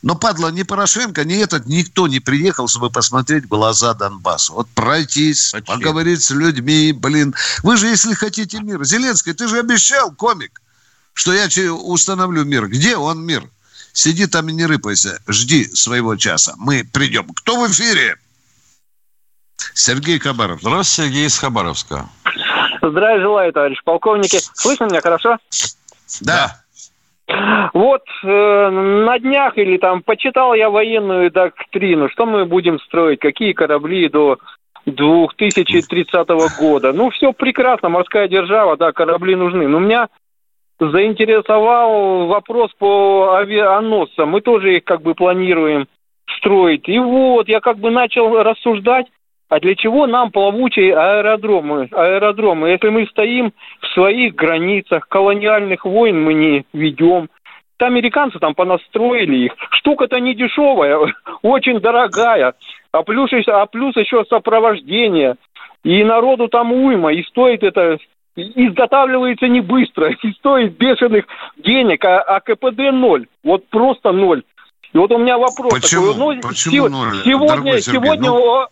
Но, 0.00 0.14
падла, 0.14 0.48
ни 0.48 0.62
Порошенко, 0.62 1.24
ни 1.24 1.36
этот, 1.36 1.66
никто 1.66 2.08
не 2.08 2.20
приехал, 2.20 2.66
чтобы 2.66 2.90
посмотреть 2.90 3.46
глаза 3.46 3.92
Донбасса. 3.92 4.54
Вот 4.54 4.68
пройтись, 4.70 5.50
Почему? 5.52 5.76
поговорить 5.76 6.22
с 6.22 6.30
людьми, 6.30 6.92
блин. 6.92 7.34
Вы 7.62 7.76
же, 7.76 7.88
если 7.88 8.14
хотите 8.14 8.60
мир. 8.60 8.82
Зеленский, 8.84 9.34
ты 9.34 9.46
же 9.46 9.58
обещал, 9.58 10.10
комик, 10.10 10.62
что 11.12 11.34
я 11.34 11.48
установлю 11.74 12.44
мир. 12.44 12.66
Где 12.68 12.96
он 12.96 13.20
мир? 13.26 13.46
Сиди 13.92 14.26
там 14.26 14.48
и 14.48 14.52
не 14.52 14.64
рыпайся. 14.64 15.20
Жди 15.28 15.66
своего 15.74 16.16
часа. 16.16 16.54
Мы 16.56 16.84
придем. 16.84 17.28
Кто 17.28 17.60
в 17.60 17.70
эфире? 17.70 18.16
Сергей 19.74 20.18
Хабаров. 20.18 20.60
Здравствуйте, 20.60 21.10
Сергей 21.10 21.26
из 21.26 21.38
Хабаровска. 21.38 22.08
Здравия 22.80 23.20
желаю, 23.20 23.52
товарищ 23.52 23.78
полковники. 23.84 24.40
Слышно 24.54 24.84
меня 24.84 25.02
хорошо? 25.02 25.36
Да. 26.22 26.62
Вот 27.72 28.02
э, 28.22 28.70
на 28.70 29.18
днях 29.18 29.56
или 29.56 29.76
там 29.78 30.02
почитал 30.02 30.54
я 30.54 30.70
военную 30.70 31.30
доктрину, 31.30 32.08
что 32.08 32.26
мы 32.26 32.44
будем 32.44 32.78
строить, 32.80 33.20
какие 33.20 33.52
корабли 33.52 34.08
до 34.08 34.38
2030 34.86 36.28
года. 36.58 36.92
Ну, 36.92 37.10
все 37.10 37.32
прекрасно, 37.32 37.88
морская 37.88 38.28
держава, 38.28 38.76
да, 38.76 38.92
корабли 38.92 39.34
нужны. 39.34 39.68
Но 39.68 39.78
меня 39.78 40.08
заинтересовал 40.80 42.26
вопрос 42.26 42.72
по 42.78 43.36
авианосцам. 43.36 44.28
Мы 44.28 44.40
тоже 44.40 44.76
их 44.76 44.84
как 44.84 45.02
бы 45.02 45.14
планируем 45.14 45.86
строить. 46.38 46.88
И 46.88 46.98
вот, 46.98 47.48
я 47.48 47.60
как 47.60 47.78
бы 47.78 47.90
начал 47.90 48.42
рассуждать, 48.42 49.06
а 49.52 49.60
для 49.60 49.74
чего 49.74 50.06
нам 50.06 50.30
плавучие 50.30 50.96
аэродромы? 50.96 51.86
Аэродромы, 51.92 52.70
если 52.70 52.88
мы 52.88 53.06
стоим 53.08 53.52
в 53.82 53.86
своих 53.88 54.34
границах, 54.34 55.06
колониальных 55.08 55.84
войн 55.84 56.24
мы 56.24 56.32
не 56.32 56.64
ведем, 56.72 57.28
американцы 57.78 58.38
там 58.38 58.54
понастроили 58.54 59.36
их. 59.44 59.52
Штука-то 59.72 60.20
не 60.20 60.34
дешевая, 60.34 60.98
очень 61.42 61.80
дорогая. 61.80 62.54
А 62.92 63.02
плюс, 63.02 63.30
а 63.46 63.66
плюс 63.66 63.94
еще 63.96 64.24
сопровождение. 64.24 65.36
И 65.84 66.02
народу 66.02 66.48
там 66.48 66.72
уйма. 66.72 67.12
И 67.12 67.22
стоит 67.24 67.62
это 67.62 67.98
изготавливается 68.34 69.48
не 69.48 69.60
быстро 69.60 70.12
и 70.22 70.32
стоит 70.32 70.78
бешеных 70.78 71.26
денег, 71.58 72.02
а, 72.06 72.20
а 72.20 72.40
КПД 72.40 72.90
ноль. 72.90 73.26
Вот 73.44 73.68
просто 73.68 74.12
ноль. 74.12 74.44
И 74.94 74.96
вот 74.96 75.12
у 75.12 75.18
меня 75.18 75.36
вопрос 75.36 75.74
Почему? 75.74 76.14
такой. 76.14 76.36
Ну, 76.36 76.40
Почему 76.40 76.88
ноль? 76.88 77.16
Сегодня, 77.22 77.80
сегодня, 77.82 78.30
ну... 78.30 78.66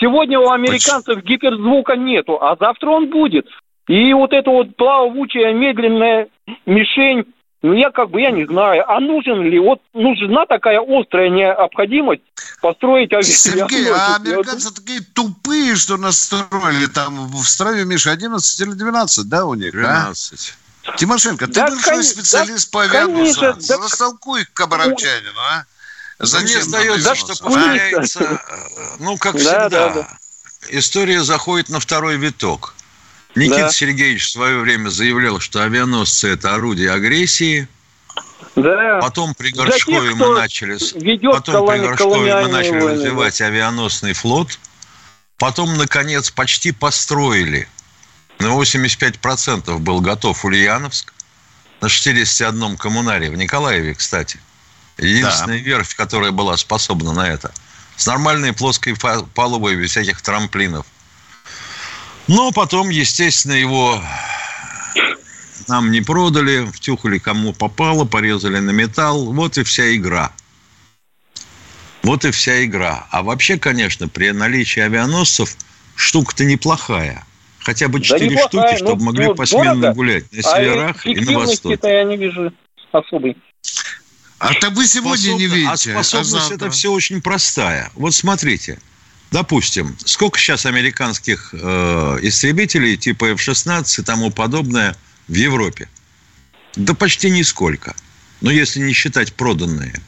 сегодня 0.00 0.38
у 0.38 0.50
американцев 0.50 1.22
гиперзвука 1.22 1.96
нету, 1.96 2.42
а 2.42 2.56
завтра 2.58 2.90
он 2.90 3.10
будет. 3.10 3.46
И 3.88 4.12
вот 4.12 4.32
эта 4.32 4.50
вот 4.50 4.76
плавучая 4.76 5.54
медленная 5.54 6.28
мишень 6.66 7.24
ну, 7.62 7.72
я 7.72 7.90
как 7.90 8.10
бы, 8.10 8.20
я 8.20 8.30
не 8.30 8.46
знаю, 8.46 8.84
а 8.88 9.00
нужен 9.00 9.42
ли, 9.42 9.58
вот 9.58 9.80
нужна 9.92 10.46
такая 10.46 10.78
острая 10.78 11.30
необходимость 11.30 12.22
построить 12.60 13.12
авианосец? 13.12 13.54
Сергей, 13.54 13.90
а 13.90 14.16
американцы 14.16 14.72
такие 14.72 15.00
тупые, 15.00 15.74
что 15.74 15.96
настроили 15.96 16.86
там 16.86 17.26
в 17.26 17.42
стране, 17.44 17.84
Миша, 17.84 18.12
11 18.12 18.60
или 18.60 18.70
12, 18.70 19.28
да, 19.28 19.46
у 19.46 19.54
них? 19.54 19.72
12. 19.72 20.54
А? 20.86 20.96
Тимошенко, 20.96 21.48
да, 21.48 21.66
ты 21.66 21.72
большой 21.72 21.94
кон... 21.94 22.02
специалист 22.04 22.70
да, 22.70 22.78
по 22.78 22.84
авианосцу. 22.84 23.40
Да, 23.40 23.76
Растолкуй 23.78 24.44
кабаровчанину, 24.52 25.40
а? 25.50 25.64
Зачем 26.18 26.56
Мне 26.56 26.62
сдается, 26.62 27.14
что 27.14 27.36
повторяется, 27.36 28.20
э, 28.24 28.96
ну, 29.00 29.18
как 29.18 29.34
да, 29.34 29.38
всегда, 29.38 29.68
да, 29.68 29.88
да. 29.90 30.18
история 30.70 31.22
заходит 31.22 31.68
на 31.68 31.78
второй 31.78 32.16
виток. 32.16 32.74
Никита 33.34 33.62
да. 33.62 33.70
Сергеевич 33.70 34.24
в 34.24 34.30
свое 34.30 34.58
время 34.58 34.88
заявлял, 34.88 35.40
что 35.40 35.62
авианосцы– 35.62 36.28
это 36.30 36.54
орудие 36.54 36.90
агрессии. 36.90 37.68
Да. 38.54 38.98
Потом 39.02 39.34
при 39.34 39.50
Горшкове 39.50 40.08
тех, 40.08 40.16
мы 40.16 40.34
начали, 40.34 40.78
потом 41.30 41.68
при 41.68 41.78
Горшкове 41.80 42.34
мы 42.42 42.48
начали 42.48 42.80
войны, 42.80 42.92
развивать 42.92 43.40
авианосный 43.42 44.14
флот. 44.14 44.58
Потом, 45.36 45.76
наконец, 45.76 46.30
почти 46.30 46.72
построили. 46.72 47.68
На 48.38 48.46
85% 48.46 49.78
был 49.78 50.00
готов 50.00 50.42
Ульяновск. 50.46 51.12
На 51.82 51.86
61-м 51.88 52.78
коммунаре 52.78 53.30
в 53.30 53.36
Николаеве, 53.36 53.94
кстати. 53.94 54.40
Единственная 54.98 55.58
да. 55.58 55.64
верфь, 55.64 55.94
которая 55.94 56.32
была 56.32 56.56
способна 56.56 57.12
на 57.12 57.28
это. 57.28 57.52
С 57.96 58.06
нормальной 58.06 58.52
плоской 58.52 58.94
палубой 59.34 59.76
без 59.76 59.90
всяких 59.90 60.20
трамплинов. 60.20 60.86
Но 62.28 62.50
потом, 62.52 62.90
естественно, 62.90 63.52
его 63.52 64.02
нам 65.68 65.90
не 65.90 66.00
продали, 66.00 66.66
втюхали 66.66 67.18
кому 67.18 67.52
попало, 67.52 68.04
порезали 68.04 68.58
на 68.58 68.70
металл. 68.70 69.32
Вот 69.32 69.58
и 69.58 69.64
вся 69.64 69.94
игра. 69.94 70.32
Вот 72.02 72.24
и 72.24 72.30
вся 72.30 72.64
игра. 72.64 73.06
А 73.10 73.22
вообще, 73.22 73.58
конечно, 73.58 74.08
при 74.08 74.30
наличии 74.30 74.80
авианосцев 74.80 75.56
штука-то 75.96 76.44
неплохая. 76.44 77.24
Хотя 77.58 77.88
бы 77.88 78.00
четыре 78.00 78.36
да 78.36 78.42
штуки, 78.46 78.76
чтобы 78.76 79.00
ну, 79.00 79.06
могли 79.06 79.26
ну, 79.26 79.34
посменно 79.34 79.74
дорого, 79.74 79.94
гулять 79.94 80.32
на 80.32 80.38
а 80.38 80.42
северах 80.42 81.04
а 81.04 81.08
и 81.08 81.20
на 81.20 81.38
востоке. 81.40 81.78
я 81.82 82.04
не 82.04 82.16
вижу 82.16 82.52
особой. 82.92 83.36
А 84.38 84.54
то 84.54 84.70
вы 84.70 84.86
сегодня 84.86 85.32
не 85.34 85.46
видите. 85.46 85.94
А 85.94 86.02
способность 86.02 86.50
а 86.50 86.54
это 86.54 86.70
все 86.70 86.92
очень 86.92 87.20
простая. 87.20 87.90
Вот 87.94 88.14
смотрите– 88.14 88.78
Допустим, 89.30 89.96
сколько 90.04 90.38
сейчас 90.38 90.66
американских 90.66 91.50
э, 91.52 92.18
истребителей 92.22 92.96
типа 92.96 93.32
F-16 93.32 94.00
и 94.00 94.04
тому 94.04 94.30
подобное 94.30 94.96
в 95.28 95.34
Европе? 95.34 95.88
Да 96.76 96.94
почти 96.94 97.30
нисколько. 97.30 97.96
Но 98.40 98.50
если 98.50 98.80
не 98.80 98.92
считать 98.92 99.32
проданные. 99.34 100.00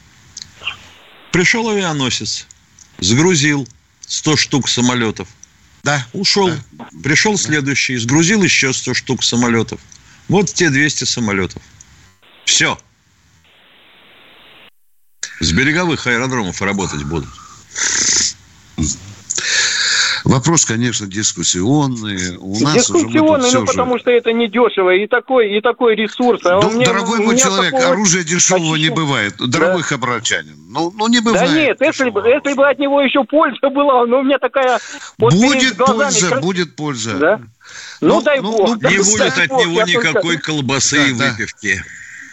Пришел 1.31 1.69
авианосец, 1.69 2.47
сгрузил 2.99 3.67
100 4.07 4.37
штук 4.37 4.69
самолетов. 4.69 5.27
Да. 5.83 6.07
Ушел. 6.13 6.51
Да. 6.71 6.87
Пришел 7.03 7.37
следующий, 7.37 7.97
сгрузил 7.97 8.41
еще 8.43 8.73
100 8.73 8.93
штук 8.93 9.23
самолетов. 9.23 9.79
Вот 10.27 10.53
те 10.53 10.69
200 10.69 11.03
самолетов. 11.03 11.61
Все. 12.45 12.79
С 15.39 15.51
береговых 15.51 16.05
аэродромов 16.05 16.61
работать 16.61 17.03
будут. 17.03 17.29
Вопрос, 20.25 20.65
конечно, 20.65 21.07
дискуссионный. 21.07 22.37
У 22.37 22.59
нас 22.59 22.73
дискуссионный, 22.75 23.51
ну, 23.51 23.65
потому 23.65 23.97
же... 23.97 24.01
что 24.01 24.11
это 24.11 24.33
не 24.33 24.47
дешево. 24.47 24.93
И 24.93 25.07
такой, 25.07 25.57
и 25.57 25.61
такой 25.61 25.95
ресурс. 25.95 26.41
А 26.45 26.61
да, 26.61 26.69
мне, 26.69 26.85
дорогой 26.85 27.19
мой 27.19 27.37
человек, 27.37 27.71
такого... 27.71 27.93
оружие 27.93 28.23
дешевого 28.23 28.73
почти... 28.73 28.89
не 28.89 28.95
бывает. 28.95 29.35
Дорогой 29.37 29.81
да. 29.81 29.87
хабаровчанин. 29.87 30.55
Ну, 30.69 30.93
ну, 30.95 31.07
не 31.07 31.21
бывает. 31.21 31.49
Да 31.49 31.55
нет, 31.55 31.77
если 31.81 32.09
бы, 32.09 32.21
если 32.27 32.53
бы 32.53 32.69
от 32.69 32.77
него 32.79 33.01
еще 33.01 33.23
польза 33.23 33.69
была, 33.69 34.05
но 34.05 34.19
у 34.19 34.23
меня 34.23 34.39
такая... 34.39 34.79
Вот 35.17 35.33
будет 35.33 35.77
польза, 35.77 36.29
как... 36.29 36.41
будет 36.41 36.75
польза. 36.75 37.17
Да? 37.17 37.41
Ну, 38.01 38.15
ну 38.15 38.21
дай 38.21 38.41
ну, 38.41 38.51
бог. 38.51 38.81
Ну, 38.81 38.89
не 38.89 38.97
будет 38.97 39.37
от 39.37 39.47
бог, 39.47 39.65
него 39.65 39.81
никакой 39.83 40.35
только... 40.35 40.51
колбасы 40.51 40.97
да, 40.97 41.07
и 41.07 41.11
выпивки. 41.13 41.75
Да. 41.77 41.83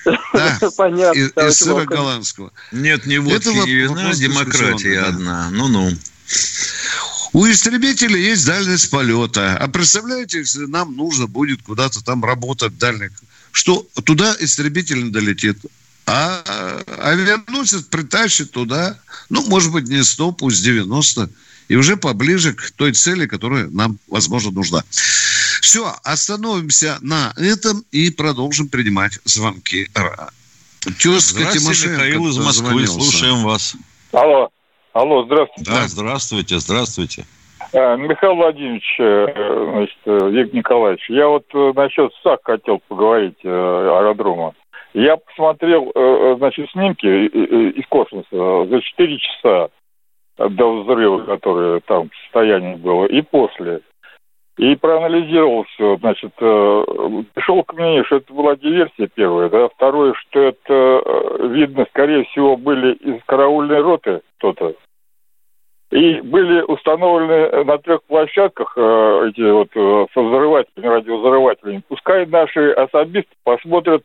Понятно. 0.77 1.19
Из, 1.19 1.33
из 1.37 1.59
сыра 1.59 1.85
голландского. 1.85 2.53
Нет, 2.73 3.07
не 3.07 3.19
водки, 3.19 3.49
не 3.49 3.75
вина, 3.75 4.13
демократия 4.15 5.01
одна. 5.01 5.51
Ну-ну. 5.51 5.93
У 7.33 7.47
истребителя 7.47 8.17
есть 8.17 8.47
дальность 8.47 8.91
полета. 8.91 9.57
А 9.59 9.69
представляете, 9.69 10.39
если 10.39 10.67
нам 10.67 10.97
нужно 10.97 11.27
будет 11.27 11.63
куда-то 11.63 12.03
там 12.03 12.25
работать 12.25 12.79
дальних, 12.79 13.13
что 13.53 13.87
туда 14.05 14.35
истребитель 14.39 15.05
не 15.05 15.11
долетит. 15.11 15.59
А 16.07 16.43
авианосец 16.99 17.83
притащит 17.83 18.53
туда, 18.53 18.99
ну, 19.29 19.45
может 19.49 19.73
быть, 19.73 19.89
не 19.89 20.05
100, 20.05 20.33
пусть 20.33 20.63
90, 20.63 21.29
и 21.69 21.77
уже 21.77 21.97
поближе 21.97 22.55
к 22.55 22.71
той 22.73 22.93
цели, 22.93 23.27
которая 23.27 23.69
нам, 23.69 23.99
возможно, 24.09 24.51
нужна. 24.51 24.83
Все, 24.91 25.93
остановимся 26.05 26.99
на 27.01 27.33
этом 27.37 27.85
и 27.91 28.11
продолжим 28.11 28.69
принимать 28.69 29.19
звонки. 29.25 29.89
Тезка 30.99 31.41
Здравствуйте, 31.41 31.89
Михаил 31.89 32.29
из 32.29 32.39
Москвы, 32.39 32.87
слушаем 32.87 33.43
вас. 33.43 33.77
Алло. 34.13 34.51
Алло, 34.93 35.25
здравствуйте. 35.25 35.71
Да, 35.71 35.89
здравствуйте, 35.89 36.59
здравствуйте. 36.59 37.25
А, 37.75 37.97
Михаил 37.97 38.37
Владимирович, 38.37 38.97
э, 38.99 39.27
значит, 39.73 39.99
э, 40.07 40.31
Виктор 40.31 40.57
Николаевич, 40.57 41.11
я 41.11 41.29
вот 41.29 41.45
э, 41.53 41.73
насчет 41.75 42.13
САК 42.23 42.41
хотел 42.45 42.81
поговорить, 42.89 43.37
аэродрома. 43.45 44.55
Я 44.95 45.19
посмотрел, 45.19 45.93
значит, 46.39 46.71
снимки 46.71 47.27
из 47.27 47.87
космоса 47.89 48.67
за 48.67 48.81
4 48.81 49.19
часа 49.19 49.69
до 50.39 50.83
взрыва, 50.83 51.25
который 51.25 51.81
там 51.83 52.11
в 52.11 52.17
состоянии 52.25 52.77
было, 52.77 53.07
и 53.07 53.23
после. 53.23 53.81
И 54.59 54.75
проанализировал 54.75 55.65
все, 55.65 55.97
значит, 55.99 56.35
пришел 56.37 57.63
к 57.63 57.75
мнению, 57.75 58.07
что 58.07 58.17
это 58.17 58.33
была 58.33 58.57
диверсия 58.57 59.07
первая, 59.15 59.51
да, 59.51 59.69
второе, 59.69 60.15
что 60.15 60.41
это, 60.41 61.03
видно, 61.49 61.87
скорее 61.91 62.25
всего, 62.25 62.57
были 62.57 62.95
из 62.95 63.23
караульной 63.27 63.83
роты 63.83 64.23
кто-то, 64.39 64.75
и 65.91 66.21
были 66.21 66.63
установлены 66.63 67.65
на 67.65 67.79
трех 67.79 68.03
площадках 68.05 68.73
э, 68.77 69.29
эти 69.29 69.51
вот 69.51 69.69
э, 69.75 70.07
со 70.13 70.21
взрывателями, 70.21 70.87
радиовзрывателями. 70.89 71.83
Пускай 71.89 72.27
наши 72.27 72.71
особисты 72.73 73.31
посмотрят 73.45 74.03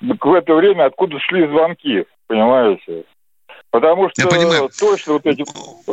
в 0.00 0.34
это 0.34 0.54
время, 0.54 0.84
откуда 0.84 1.18
шли 1.20 1.46
звонки, 1.46 2.04
понимаете? 2.26 3.04
Потому 3.76 4.08
что 4.08 4.22
точно 4.80 5.12
вот 5.12 5.26
эти 5.26 5.44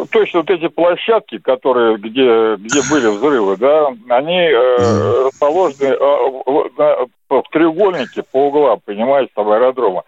точно 0.09 0.39
вот 0.39 0.49
эти 0.49 0.69
площадки, 0.69 1.37
которые 1.37 1.97
где 1.97 2.55
где 2.55 2.81
были 2.89 3.07
взрывы, 3.07 3.57
да, 3.57 3.89
они 4.07 4.39
э, 4.39 5.25
расположены 5.25 5.87
э, 5.87 5.97
в, 5.97 7.07
в 7.29 7.43
треугольнике 7.51 8.23
по 8.23 8.47
углам, 8.47 8.79
понимаете, 8.85 9.33
там 9.35 9.49
аэродрома. 9.49 10.03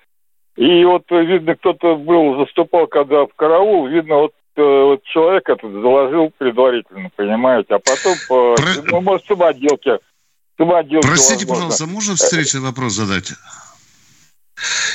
И 0.56 0.86
вот 0.86 1.04
видно, 1.10 1.56
кто-то 1.56 1.98
был 1.98 2.38
заступал, 2.38 2.88
когда 2.88 3.26
в 3.26 3.34
караул, 3.36 3.88
видно 3.88 4.16
вот 4.20 4.32
вот 4.56 5.04
человек 5.04 5.50
этот 5.50 5.70
заложил 5.70 6.32
предварительно, 6.38 7.10
понимаете, 7.14 7.76
а 7.76 7.80
потом, 7.80 8.16
по, 8.30 8.56
Про... 8.56 8.84
ну, 8.90 9.02
может, 9.02 9.26
самоделки. 9.26 10.00
самоделки 10.58 11.06
Простите, 11.06 11.46
возможно. 11.46 11.54
пожалуйста, 11.56 11.88
можно 11.88 12.16
встречный 12.16 12.62
вопрос 12.62 12.94
задать? 12.94 13.34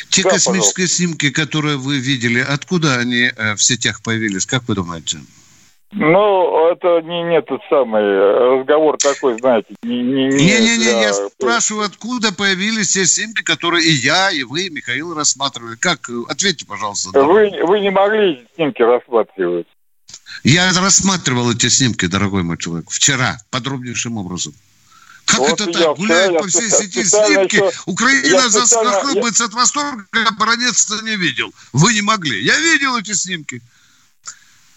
Те 0.09 0.23
да, 0.23 0.31
космические 0.31 0.87
пожалуйста. 0.87 0.97
снимки, 0.97 1.31
которые 1.31 1.77
вы 1.77 1.99
видели, 1.99 2.41
откуда 2.41 2.97
они 2.97 3.31
э, 3.35 3.55
в 3.55 3.63
сетях 3.63 4.03
появились, 4.03 4.47
как 4.47 4.67
вы 4.69 4.75
думаете? 4.75 5.19
Ну, 5.93 6.71
это 6.71 7.01
не, 7.03 7.25
не 7.25 7.43
тот 7.43 7.61
самый 7.69 8.01
разговор 8.03 8.97
такой, 8.97 9.37
знаете. 9.39 9.75
Не-не-не, 9.83 10.77
для... 10.77 11.03
я 11.03 11.13
спрашиваю, 11.13 11.87
откуда 11.87 12.33
появились 12.33 12.93
те 12.93 13.05
снимки, 13.07 13.43
которые 13.43 13.85
и 13.85 13.91
я, 13.91 14.31
и 14.31 14.45
вы, 14.45 14.67
и 14.67 14.71
Михаил 14.71 15.15
рассматривали. 15.15 15.75
Как? 15.75 16.09
Ответьте, 16.29 16.65
пожалуйста. 16.65 17.11
Да. 17.13 17.25
Вы, 17.25 17.51
вы 17.65 17.81
не 17.81 17.91
могли 17.91 18.35
эти 18.35 18.47
снимки 18.55 18.83
рассматривать. 18.83 19.67
Я 20.45 20.73
рассматривал 20.73 21.51
эти 21.51 21.69
снимки, 21.69 22.07
дорогой 22.07 22.45
мой 22.45 22.57
человек, 22.57 22.89
вчера, 22.89 23.39
подробнейшим 23.51 24.17
образом. 24.17 24.55
Как 25.31 25.39
вот 25.39 25.61
это 25.61 25.73
так? 25.73 25.97
Гуляют 25.97 26.39
по 26.39 26.49
всей 26.49 26.69
сети 26.69 27.05
снимки. 27.05 27.57
Еще... 27.57 27.73
Украина 27.87 28.49
захлебывается 28.49 29.45
я... 29.45 29.49
от 29.49 29.55
восторга, 29.55 30.07
а 30.13 30.31
баронец 30.33 30.91
не 31.03 31.17
видел. 31.17 31.53
Вы 31.73 31.95
не 31.95 32.03
могли. 32.03 32.43
Я 32.43 32.59
видел 32.59 32.97
эти 32.97 33.13
снимки. 33.13 33.63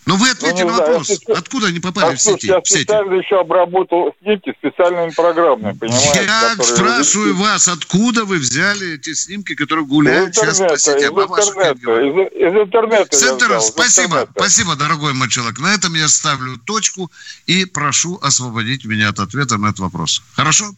Но 0.06 0.18
вы 0.18 0.30
ответьте 0.30 0.66
ну, 0.66 0.72
на 0.72 0.78
вопрос, 0.78 1.08
знаю, 1.08 1.40
откуда 1.40 1.68
они 1.68 1.80
попали 1.80 2.14
а 2.14 2.16
в 2.16 2.22
сети? 2.22 2.48
Я 2.48 2.60
специально 2.64 3.14
еще 3.14 3.40
обработал 3.40 4.14
снимки 4.22 4.54
специальными 4.58 5.12
программами, 5.12 5.78
понимаете? 5.78 6.24
Я 6.26 6.56
спрашиваю 6.62 7.36
вас, 7.38 7.68
откуда 7.70 8.26
вы 8.26 8.40
взяли 8.40 8.96
эти 8.96 9.14
снимки, 9.14 9.56
которые 9.56 9.86
гуляют 9.86 10.36
сейчас 10.36 10.60
по 10.60 10.78
сетям? 10.78 11.18
Из 11.18 11.24
интернета, 11.24 12.02
из, 12.02 12.32
из 12.34 12.64
интернета 12.64 13.18
Центр, 13.18 13.46
взял, 13.46 13.62
спасибо, 13.62 14.06
интернета. 14.08 14.32
спасибо, 14.36 14.76
дорогой 14.76 15.14
мой 15.14 15.30
человек. 15.30 15.60
На 15.60 15.74
этом 15.74 15.94
я 15.94 16.10
ставлю 16.10 16.58
точку 16.58 17.10
и 17.48 17.64
прошу 17.66 18.20
освободить 18.22 18.84
меня 18.84 19.10
от 19.10 19.20
ответа 19.20 19.58
на 19.58 19.68
этот 19.68 19.80
вопрос. 19.80 20.22
Хорошо? 20.36 20.74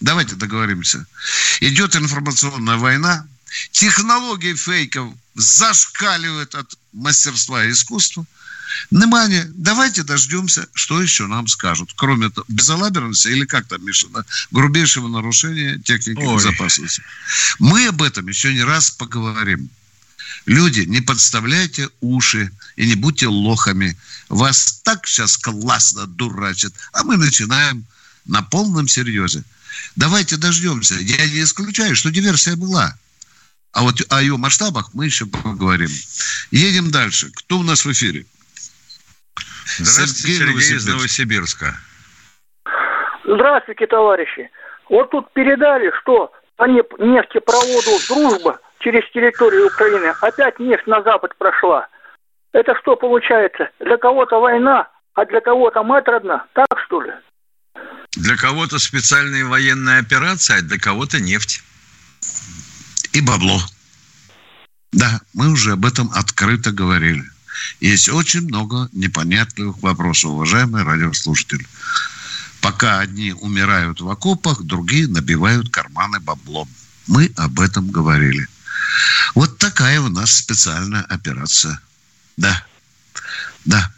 Давайте 0.00 0.36
договоримся. 0.36 1.04
Идет 1.60 1.96
информационная 1.96 2.76
война, 2.76 3.26
технологии 3.72 4.54
фейков 4.54 5.08
зашкаливают 5.34 6.54
от 6.54 6.76
мастерства 6.92 7.64
и 7.64 7.70
искусства. 7.70 8.24
Внимание, 8.90 9.50
давайте 9.54 10.02
дождемся, 10.02 10.66
что 10.74 11.02
еще 11.02 11.26
нам 11.26 11.46
скажут. 11.48 11.92
Кроме 11.96 12.30
того, 12.30 12.44
безалаберности 12.48 13.28
или 13.28 13.44
как 13.44 13.66
там, 13.66 13.84
Миша, 13.84 14.08
да? 14.08 14.24
грубейшего 14.50 15.08
нарушения 15.08 15.78
техники 15.78 16.20
Ой. 16.20 16.36
безопасности. 16.36 17.02
Мы 17.58 17.86
об 17.86 18.02
этом 18.02 18.28
еще 18.28 18.52
не 18.52 18.62
раз 18.62 18.90
поговорим. 18.90 19.70
Люди, 20.46 20.80
не 20.80 21.00
подставляйте 21.00 21.88
уши 22.00 22.50
и 22.76 22.86
не 22.86 22.94
будьте 22.94 23.28
лохами. 23.28 23.96
Вас 24.28 24.80
так 24.82 25.06
сейчас 25.06 25.36
классно 25.36 26.06
дурачат. 26.06 26.72
А 26.92 27.04
мы 27.04 27.16
начинаем 27.16 27.84
на 28.26 28.42
полном 28.42 28.88
серьезе. 28.88 29.44
Давайте 29.96 30.36
дождемся. 30.36 30.94
Я 30.94 31.26
не 31.26 31.42
исключаю, 31.42 31.94
что 31.94 32.10
диверсия 32.10 32.56
была. 32.56 32.96
А 33.72 33.82
вот 33.82 34.02
о 34.10 34.20
ее 34.20 34.36
масштабах 34.36 34.92
мы 34.92 35.06
еще 35.06 35.26
поговорим. 35.26 35.90
Едем 36.50 36.90
дальше. 36.90 37.30
Кто 37.34 37.58
у 37.58 37.62
нас 37.62 37.84
в 37.84 37.92
эфире? 37.92 38.26
Здравствуйте, 39.78 40.38
Сергей, 40.38 40.60
Сергей 40.60 40.76
из 40.76 40.86
Новосибирска. 40.86 41.74
Здравствуйте, 43.24 43.86
товарищи. 43.86 44.50
Вот 44.88 45.10
тут 45.10 45.32
передали, 45.32 45.90
что 46.00 46.32
по 46.56 46.64
нефтепроводу 46.64 47.98
«Дружба» 48.08 48.60
через 48.80 49.08
территорию 49.12 49.66
Украины 49.66 50.12
опять 50.20 50.58
нефть 50.58 50.86
на 50.86 51.02
запад 51.02 51.36
прошла. 51.38 51.88
Это 52.52 52.74
что 52.80 52.96
получается? 52.96 53.70
Для 53.80 53.96
кого-то 53.96 54.40
война, 54.40 54.88
а 55.14 55.24
для 55.24 55.40
кого-то 55.40 55.82
мать 55.82 56.06
родна? 56.06 56.44
Так 56.52 56.78
что 56.84 57.00
ли? 57.00 57.12
Для 58.12 58.36
кого-то 58.36 58.78
специальная 58.78 59.44
военная 59.44 60.00
операция, 60.00 60.58
а 60.58 60.62
для 60.62 60.78
кого-то 60.78 61.20
нефть. 61.20 61.62
И 63.12 63.20
бабло. 63.20 63.58
Да, 64.92 65.20
мы 65.32 65.50
уже 65.50 65.72
об 65.72 65.86
этом 65.86 66.10
открыто 66.14 66.72
говорили. 66.72 67.24
Есть 67.80 68.08
очень 68.08 68.42
много 68.42 68.88
непонятных 68.92 69.78
вопросов, 69.82 70.30
уважаемые 70.32 70.84
радиослушатели. 70.84 71.66
Пока 72.60 73.00
одни 73.00 73.32
умирают 73.32 74.00
в 74.00 74.08
окопах, 74.08 74.62
другие 74.62 75.08
набивают 75.08 75.70
карманы 75.70 76.20
баблом. 76.20 76.68
Мы 77.08 77.32
об 77.36 77.60
этом 77.60 77.90
говорили. 77.90 78.46
Вот 79.34 79.58
такая 79.58 80.00
у 80.00 80.08
нас 80.08 80.36
специальная 80.36 81.02
операция. 81.02 81.80
Да. 82.36 82.64
Да. 83.64 83.92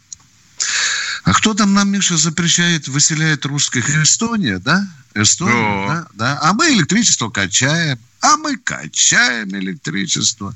А 1.23 1.33
кто 1.33 1.53
там 1.53 1.73
нам, 1.73 1.89
Миша, 1.89 2.17
запрещает, 2.17 2.87
выселяет 2.87 3.45
русских? 3.45 3.89
Эстония, 3.89 4.59
да? 4.59 4.87
Эстония, 5.13 5.87
да, 5.87 6.07
да. 6.13 6.39
А 6.41 6.53
мы 6.53 6.73
электричество 6.73 7.29
качаем. 7.29 7.99
А 8.21 8.37
мы 8.37 8.57
качаем 8.57 9.49
электричество. 9.55 10.55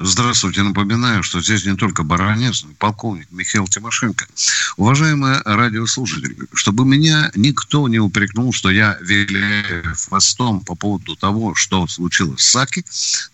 Здравствуйте. 0.00 0.62
Напоминаю, 0.62 1.24
что 1.24 1.40
здесь 1.40 1.66
не 1.66 1.74
только 1.74 2.04
баронец, 2.04 2.62
но 2.62 2.70
и 2.70 2.74
полковник 2.74 3.26
Михаил 3.32 3.66
Тимошенко. 3.66 4.28
Уважаемые 4.76 5.42
радиослушатели, 5.44 6.36
чтобы 6.54 6.84
меня 6.84 7.32
никто 7.34 7.88
не 7.88 7.98
упрекнул, 7.98 8.52
что 8.52 8.70
я 8.70 8.96
виляю 9.00 9.96
хвостом 9.96 10.60
по 10.60 10.76
поводу 10.76 11.16
того, 11.16 11.56
что 11.56 11.88
случилось 11.88 12.42
с 12.42 12.50
Саки, 12.50 12.84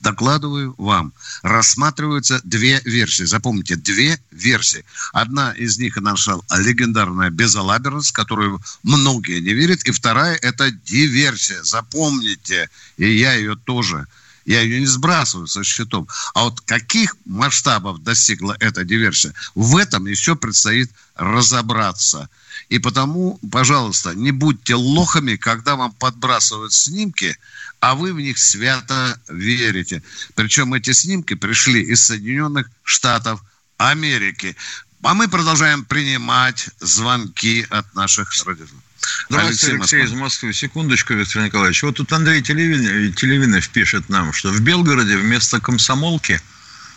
докладываю 0.00 0.74
вам. 0.78 1.12
Рассматриваются 1.42 2.40
две 2.44 2.80
версии. 2.86 3.24
Запомните, 3.24 3.76
две 3.76 4.18
версии. 4.30 4.86
Одна 5.12 5.52
из 5.52 5.76
них 5.78 5.96
наша 5.96 6.38
легендарная 6.56 7.28
безалаберность, 7.28 8.12
которую 8.12 8.58
многие 8.82 9.40
не 9.40 9.52
верят. 9.52 9.82
И 9.82 9.90
вторая– 9.90 10.36
это 10.42 10.70
диверсия. 10.70 11.62
Запомните, 11.62 12.70
и 12.96 13.06
я 13.10 13.34
ее 13.34 13.54
тоже– 13.54 14.06
я 14.44 14.60
ее 14.60 14.80
не 14.80 14.86
сбрасываю 14.86 15.46
со 15.46 15.64
счетов. 15.64 16.08
А 16.34 16.44
вот 16.44 16.60
каких 16.60 17.16
масштабов 17.24 18.02
достигла 18.02 18.56
эта 18.60 18.84
диверсия, 18.84 19.34
в 19.54 19.76
этом 19.76 20.06
еще 20.06 20.36
предстоит 20.36 20.90
разобраться. 21.14 22.28
И 22.68 22.78
потому, 22.78 23.38
пожалуйста, 23.50 24.14
не 24.14 24.30
будьте 24.30 24.74
лохами, 24.74 25.36
когда 25.36 25.76
вам 25.76 25.92
подбрасывают 25.92 26.72
снимки, 26.72 27.36
а 27.80 27.94
вы 27.94 28.12
в 28.12 28.20
них 28.20 28.38
свято 28.38 29.20
верите. 29.28 30.02
Причем 30.34 30.74
эти 30.74 30.92
снимки 30.92 31.34
пришли 31.34 31.82
из 31.82 32.04
Соединенных 32.04 32.70
Штатов 32.82 33.42
Америки. 33.76 34.56
А 35.02 35.12
мы 35.12 35.28
продолжаем 35.28 35.84
принимать 35.84 36.70
звонки 36.80 37.66
от 37.68 37.94
наших 37.94 38.30
родителей. 38.46 38.83
Здравствуйте, 39.28 39.66
Алексей, 39.66 39.74
Алексей 39.76 40.04
из 40.04 40.12
Москвы. 40.12 40.52
Секундочку, 40.52 41.14
Виктор 41.14 41.42
Николаевич. 41.42 41.82
Вот 41.82 41.96
тут 41.96 42.12
Андрей 42.12 42.42
Телевин, 42.42 43.12
Телевинов 43.14 43.68
пишет 43.70 44.08
нам, 44.08 44.32
что 44.32 44.50
в 44.50 44.60
Белгороде 44.60 45.16
вместо 45.16 45.60
комсомолки 45.60 46.40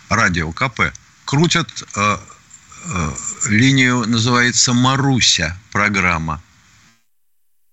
радио 0.08 0.52
КП 0.52 0.92
крутят 1.24 1.68
э, 1.96 2.16
э, 2.86 3.10
линию, 3.48 4.04
называется 4.06 4.72
«Маруся» 4.72 5.58
программа. 5.70 6.42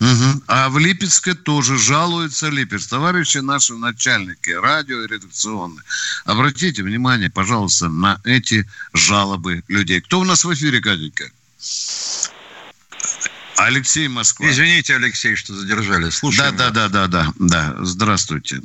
Угу. 0.02 0.44
А 0.48 0.70
в 0.70 0.78
Липецке 0.78 1.34
тоже 1.34 1.78
жалуются 1.78 2.50
Липец. 2.50 2.88
Товарищи 2.88 3.38
наши 3.38 3.74
начальники 3.76 4.50
радио 4.50 5.02
и 5.02 5.08
редакционные, 5.08 5.84
обратите 6.26 6.84
внимание, 6.84 7.30
пожалуйста, 7.30 7.88
на 7.88 8.20
эти 8.26 8.70
жалобы 8.94 9.64
людей. 9.68 10.02
Кто 10.02 10.20
у 10.20 10.26
нас 10.26 10.44
в 10.44 10.54
эфире, 10.54 10.82
Катенька? 10.82 11.32
Алексей 13.58 14.08
Москва. 14.08 14.48
Извините, 14.48 14.96
Алексей, 14.96 15.36
что 15.36 15.54
задержали. 15.54 16.10
Слушаем. 16.10 16.56
Да, 16.58 16.72
да, 16.72 16.90
да, 16.90 17.08
да, 17.08 17.08
да, 17.08 17.26
да. 17.40 17.76
Здравствуйте. 17.80 18.58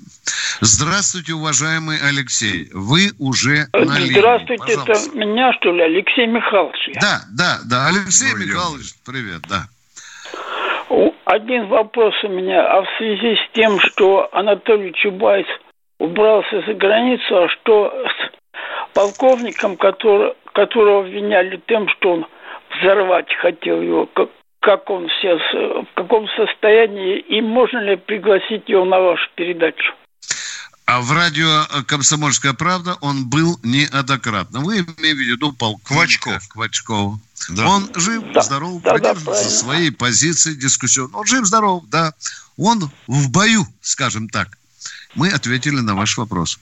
Здравствуйте, 0.61 1.33
уважаемый 1.33 1.99
Алексей. 1.99 2.69
Вы 2.73 3.13
уже 3.19 3.69
на 3.73 3.99
линии. 3.99 4.19
Здравствуйте, 4.19 4.63
Пожалуйста. 4.77 4.93
это 4.93 5.17
меня, 5.17 5.53
что 5.55 5.73
ли, 5.73 5.83
Алексей 5.83 6.27
Михайлович? 6.27 6.91
Да, 7.01 7.23
да, 7.31 7.61
да. 7.65 7.87
Алексей 7.89 8.33
ну, 8.33 8.39
Михайлович, 8.39 8.95
привет, 9.05 9.43
да. 9.49 9.69
Один 11.25 11.69
вопрос 11.69 12.15
у 12.25 12.29
меня. 12.29 12.67
А 12.67 12.83
в 12.83 12.89
связи 12.99 13.37
с 13.37 13.55
тем, 13.55 13.79
что 13.81 14.29
Анатолий 14.33 14.93
Чубайс 14.93 15.47
убрался 15.99 16.63
за 16.67 16.75
границу, 16.75 17.45
а 17.45 17.49
что 17.49 17.93
с 18.07 18.95
полковником, 18.95 19.77
который, 19.77 20.35
которого 20.53 21.07
обвиняли 21.07 21.61
тем, 21.69 21.89
что 21.89 22.15
он 22.15 22.27
взорвать 22.71 23.33
хотел 23.37 23.81
его, 23.81 24.07
как, 24.07 24.31
как 24.61 24.89
он 24.91 25.09
сейчас, 25.09 25.41
в 25.53 25.95
каком 25.95 26.27
состоянии, 26.37 27.19
и 27.19 27.41
можно 27.41 27.79
ли 27.79 27.97
пригласить 27.97 28.69
его 28.69 28.85
на 28.85 29.01
вашу 29.01 29.29
передачу? 29.35 29.95
А 30.87 31.01
в 31.01 31.13
радио 31.13 31.67
«Комсомольская 31.87 32.53
правда» 32.53 32.97
он 33.01 33.29
был 33.29 33.59
неоднократно. 33.63 34.59
Вы 34.61 34.79
имеете 34.79 35.15
в 35.15 35.19
виду 35.19 35.53
полковника 35.53 35.95
Квачков. 35.95 36.49
Квачков. 36.49 37.15
Да. 37.51 37.69
Он 37.69 37.91
жив, 37.95 38.25
да. 38.33 38.43
здоров, 38.43 38.83
да, 38.83 38.95
придерживается 38.95 39.45
да, 39.45 39.51
своей 39.51 39.93
позиции 39.93 40.55
дискуссионной. 40.55 41.15
Он 41.15 41.27
жив, 41.27 41.47
здоров, 41.47 41.85
да. 41.87 42.13
Он 42.59 42.91
в 43.07 43.31
бою, 43.31 43.67
скажем 43.81 44.29
так. 44.29 44.59
Мы 45.15 45.29
ответили 45.29 45.79
на 45.79 45.95
ваш 45.95 46.19
вопрос. 46.19 46.59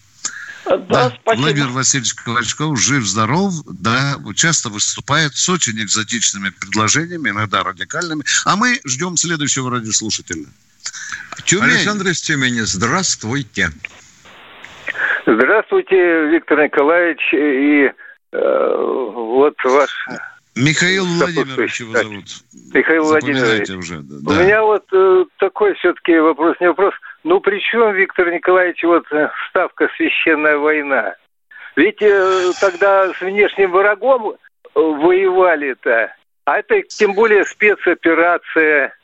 Да, 0.68 0.76
да 0.76 1.12
спасибо. 1.22 1.42
Владимир 1.42 1.68
Васильевич 1.68 2.14
Ковачков 2.14 2.78
жив-здоров, 2.78 3.52
да, 3.66 4.16
часто 4.34 4.68
выступает 4.68 5.34
с 5.34 5.48
очень 5.48 5.80
экзотичными 5.80 6.50
предложениями, 6.50 7.30
иногда 7.30 7.62
радикальными. 7.62 8.22
А 8.44 8.56
мы 8.56 8.78
ждем 8.84 9.16
следующего 9.16 9.70
радиослушателя. 9.70 10.46
Тюмень. 11.44 11.70
Александр 11.70 12.08
из 12.08 12.20
Тюмени, 12.20 12.60
здравствуйте. 12.60 13.70
Здравствуйте, 15.26 16.28
Виктор 16.28 16.62
Николаевич. 16.62 17.20
И 17.32 17.92
э, 18.32 18.74
вот 19.14 19.54
ваш... 19.64 19.90
Михаил 20.54 21.06
Владимирович 21.06 21.80
его 21.80 21.92
зовут. 21.92 22.24
Михаил 22.74 23.04
Владимирович. 23.04 23.70
Уже, 23.70 24.00
да. 24.00 24.30
У 24.30 24.34
меня 24.34 24.62
вот 24.62 24.84
э, 24.92 25.24
такой 25.38 25.74
все-таки 25.74 26.18
вопрос, 26.18 26.56
не 26.60 26.68
вопрос– 26.68 26.94
ну 27.24 27.40
при 27.40 27.60
чем, 27.60 27.94
Виктор 27.94 28.30
Николаевич, 28.32 28.82
вот 28.84 29.04
э, 29.12 29.30
ставка 29.50 29.88
«Священная 29.96 30.56
война»? 30.56 31.14
Ведь 31.76 32.00
э, 32.02 32.52
тогда 32.60 33.12
с 33.14 33.20
внешним 33.20 33.72
врагом 33.72 34.30
э, 34.30 34.36
воевали-то. 34.74 36.12
А 36.44 36.58
это 36.58 36.82
тем 36.88 37.12
более 37.14 37.44
спецоперация. 37.44 38.94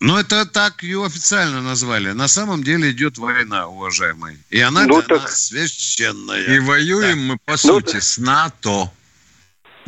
Ну, 0.00 0.16
это 0.18 0.46
так 0.50 0.82
ее 0.82 1.04
официально 1.04 1.60
назвали. 1.60 2.12
На 2.12 2.26
самом 2.26 2.62
деле 2.62 2.90
идет 2.90 3.18
война, 3.18 3.68
уважаемый. 3.68 4.38
И 4.48 4.60
она 4.60 4.86
Ну, 4.86 5.00
для 5.00 5.08
так- 5.08 5.22
нас 5.22 5.46
священная. 5.48 6.42
И 6.42 6.58
воюем 6.58 7.26
мы, 7.26 7.36
по 7.44 7.56
сути, 7.58 8.00
с 8.00 8.16
НАТО. 8.18 8.90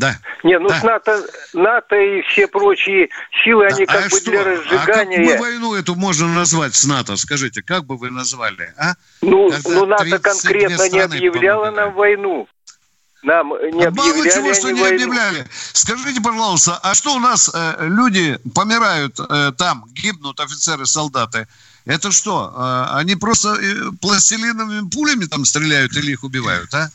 Да. 0.02 0.18
Не, 0.42 0.58
ну 0.58 0.68
Да. 0.68 0.80
с 0.80 0.82
НАТО, 0.82 1.24
НАТО 1.52 1.94
и 1.96 2.22
все 2.22 2.48
прочие 2.48 3.08
силы, 3.44 3.66
они 3.66 3.86
Да, 3.86 3.92
как 3.94 4.06
а 4.06 4.08
бы 4.08 4.16
что? 4.20 4.30
для 4.30 4.40
А 4.40 4.44
как 4.44 4.58
разжигания. 4.58 5.36
бы 5.36 5.40
войну 5.40 5.74
эту 5.74 5.94
можно 5.94 6.26
назвать 6.26 6.74
с 6.74 6.84
НАТО? 6.84 7.16
Скажите, 7.16 7.62
как 7.62 7.84
бы 7.84 7.96
вы 7.96 8.10
назвали, 8.10 8.74
а? 8.76 8.94
Ну, 9.20 9.50
Когда 9.50 9.70
ну 9.70 9.86
НАТО 9.86 10.02
32 10.04 10.18
конкретно 10.18 10.88
не 10.88 11.00
объявляло 11.00 11.70
нам 11.70 11.94
войну. 11.94 12.48
Нам 13.22 13.50
не 13.50 13.84
А 13.84 13.90
Мало 13.92 14.12
чего, 14.28 14.46
они 14.46 14.54
что 14.54 14.70
не 14.72 14.80
войну. 14.80 14.96
объявляли. 14.96 15.46
Скажите, 15.72 16.20
пожалуйста, 16.20 16.80
а 16.82 16.94
что 16.94 17.14
у 17.14 17.20
нас 17.20 17.48
э, 17.54 17.74
люди 17.86 18.40
помирают 18.52 19.20
э, 19.20 19.52
там, 19.56 19.84
гибнут 19.92 20.40
офицеры, 20.40 20.86
солдаты? 20.86 21.46
Это 21.84 22.10
что, 22.10 22.52
э, 22.52 22.96
они 22.96 23.14
просто 23.14 23.50
э, 23.54 23.92
пластилиновыми 24.00 24.88
пулями 24.90 25.26
там 25.26 25.44
стреляют 25.44 25.92
или 25.96 26.10
их 26.10 26.24
убивают, 26.24 26.74
а? 26.74 26.90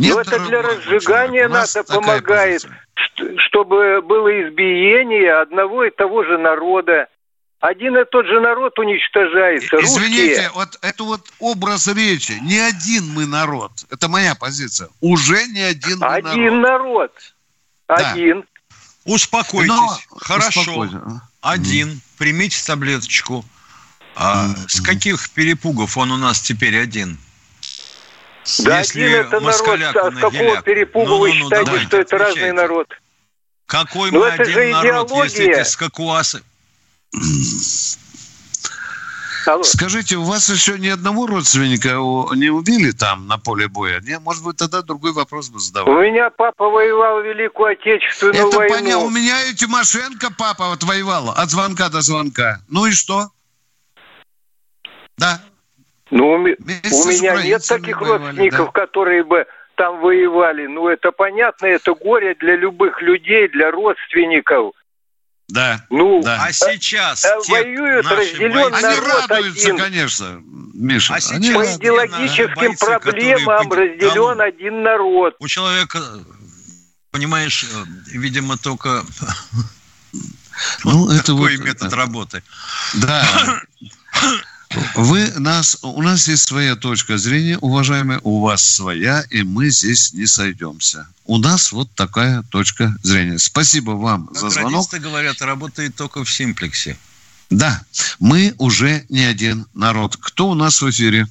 Нет, 0.00 0.14
Ну, 0.14 0.20
это 0.20 0.30
дорогой 0.30 0.48
для 0.48 0.62
мой 0.62 0.76
разжигания 0.76 1.48
НАТО 1.48 1.84
помогает, 1.84 2.62
позиция. 2.62 2.86
чтобы 3.48 4.00
было 4.02 4.28
избиение 4.48 5.32
одного 5.40 5.84
и 5.84 5.90
того 5.90 6.24
же 6.24 6.38
народа. 6.38 7.06
Один 7.60 7.98
и 7.98 8.04
тот 8.10 8.24
же 8.26 8.40
народ 8.40 8.78
уничтожается. 8.78 9.76
Извините, 9.82 10.28
Русские. 10.30 10.50
вот 10.54 10.78
это 10.80 11.04
вот 11.04 11.20
образ 11.38 11.88
речи. 11.88 12.32
Не 12.40 12.58
один 12.58 13.12
мы 13.12 13.26
народ. 13.26 13.72
Это 13.90 14.08
моя 14.08 14.34
позиция. 14.34 14.88
Уже 15.02 15.46
не 15.48 15.60
один 15.60 15.98
мы 15.98 16.06
Один 16.06 16.60
народ. 16.62 16.80
народ. 16.80 17.12
Да. 17.88 18.12
Один. 18.12 18.44
Успокойтесь. 19.04 19.68
Но- 19.68 19.98
Хорошо. 20.16 20.60
успокойся. 20.60 21.20
Один. 21.42 22.00
Примите 22.16 22.64
таблеточку. 22.64 23.44
А 24.16 24.48
с 24.68 24.80
каких 24.80 25.28
перепугов 25.30 25.96
он 25.98 26.12
у 26.12 26.16
нас 26.16 26.40
теперь 26.40 26.78
один? 26.80 27.18
Да 28.64 28.78
Если 28.78 29.02
один 29.02 29.20
это 29.20 29.40
народ. 29.40 29.48
А 29.48 29.52
с 29.52 29.62
какого 30.14 30.30
геляк. 30.30 30.64
перепуга 30.64 31.10
вы 31.10 31.28
Ну-ну-ну, 31.28 31.32
считаете, 31.44 31.64
давайте, 31.66 31.86
что 31.86 31.96
это 31.98 32.18
разный 32.18 32.30
отвечайте. 32.32 32.52
народ? 32.54 32.88
Какой 33.66 34.10
Ну, 34.10 34.20
мы 34.20 34.26
это 34.26 34.42
один 34.42 34.54
же 34.54 34.70
народ, 34.72 35.10
если 35.10 35.36
идеология. 35.44 35.60
эти 35.62 35.68
скакуасы... 35.68 36.42
Алло. 39.46 39.62
Скажите, 39.62 40.16
у 40.16 40.24
вас 40.24 40.48
еще 40.50 40.78
ни 40.78 40.88
одного 40.88 41.26
родственника 41.26 41.98
у- 41.98 42.32
не 42.34 42.50
убили 42.50 42.90
там 42.92 43.26
на 43.26 43.38
поле 43.38 43.68
боя? 43.68 44.00
Не, 44.00 44.18
может 44.18 44.44
быть, 44.44 44.56
тогда 44.58 44.82
другой 44.82 45.12
вопрос 45.12 45.48
бы 45.48 45.56
У 45.56 45.60
задавал. 45.60 45.94
меня 46.02 46.28
папа 46.30 46.68
воевал 46.68 47.20
в 47.22 47.24
Великую 47.24 47.72
Отечественную 47.72 48.48
Это 48.48 48.56
войну. 48.56 48.74
понятно. 48.74 48.98
У 48.98 49.10
меня 49.10 49.42
и 49.46 49.54
Тимошенко 49.54 50.30
папа 50.36 50.68
вот 50.68 50.82
воевал 50.84 51.30
от 51.30 51.50
звонка 51.50 51.88
до 51.88 52.02
звонка. 52.02 52.60
Ну 52.68 52.84
и 52.86 52.92
что? 52.92 53.30
Да. 55.16 55.40
Ну, 56.10 56.42
Вместе 56.42 56.90
у 56.90 57.06
меня 57.06 57.42
нет 57.42 57.66
таких 57.66 58.00
воевали, 58.00 58.26
родственников, 58.26 58.72
да. 58.72 58.80
которые 58.80 59.24
бы 59.24 59.46
там 59.76 60.00
воевали. 60.00 60.66
Ну, 60.66 60.88
это 60.88 61.12
понятно, 61.12 61.66
это 61.66 61.94
горе 61.94 62.34
для 62.34 62.56
любых 62.56 63.00
людей, 63.00 63.48
для 63.48 63.70
родственников. 63.70 64.72
Да. 65.48 65.84
Ну, 65.90 66.22
Да. 66.22 66.44
А 66.44 66.52
сейчас 66.52 67.24
э, 67.24 67.28
те 67.44 67.52
воюют 67.52 68.06
бойцы- 68.06 68.44
Они 68.44 68.82
народ 68.82 69.26
радуются, 69.28 69.68
один. 69.68 69.78
конечно, 69.78 70.42
Миша. 70.74 71.14
А 71.14 71.20
сейчас 71.20 71.54
по 71.54 71.76
идеологическим 71.76 72.54
бойцы, 72.54 72.86
проблемам 72.86 73.64
которые 73.64 73.92
разделен 73.92 74.38
Да, 74.38 74.44
один 74.44 74.82
народ. 74.82 75.36
У 75.38 75.48
человека, 75.48 75.98
понимаешь, 77.10 77.64
э, 77.64 78.16
видимо, 78.16 78.56
только 78.56 79.02
Ну, 80.84 81.10
это 81.10 81.24
такой 81.24 81.56
вот, 81.56 81.64
метод 81.64 81.92
э, 81.92 81.96
работы. 81.96 82.42
Да. 82.94 83.24
Вы 84.94 85.32
нас, 85.36 85.78
у 85.82 86.00
нас 86.00 86.28
есть 86.28 86.46
своя 86.46 86.76
точка 86.76 87.18
зрения, 87.18 87.58
уважаемые, 87.58 88.20
у 88.22 88.40
вас 88.40 88.62
своя, 88.62 89.24
и 89.30 89.42
мы 89.42 89.68
здесь 89.70 90.12
не 90.12 90.26
сойдемся. 90.26 91.08
У 91.24 91.38
нас 91.38 91.72
вот 91.72 91.92
такая 91.94 92.42
точка 92.50 92.96
зрения. 93.02 93.38
Спасибо 93.38 93.92
вам 93.92 94.28
Как 94.28 94.36
за 94.38 94.50
звонок. 94.50 94.88
говорят, 94.92 95.42
работает 95.42 95.96
только 95.96 96.24
в 96.24 96.30
симплексе. 96.30 96.96
Да, 97.50 97.82
мы 98.20 98.54
уже 98.58 99.04
не 99.08 99.24
один 99.24 99.66
народ. 99.74 100.16
Кто 100.16 100.50
у 100.50 100.54
нас 100.54 100.80
в 100.80 100.88
эфире? 100.90 101.26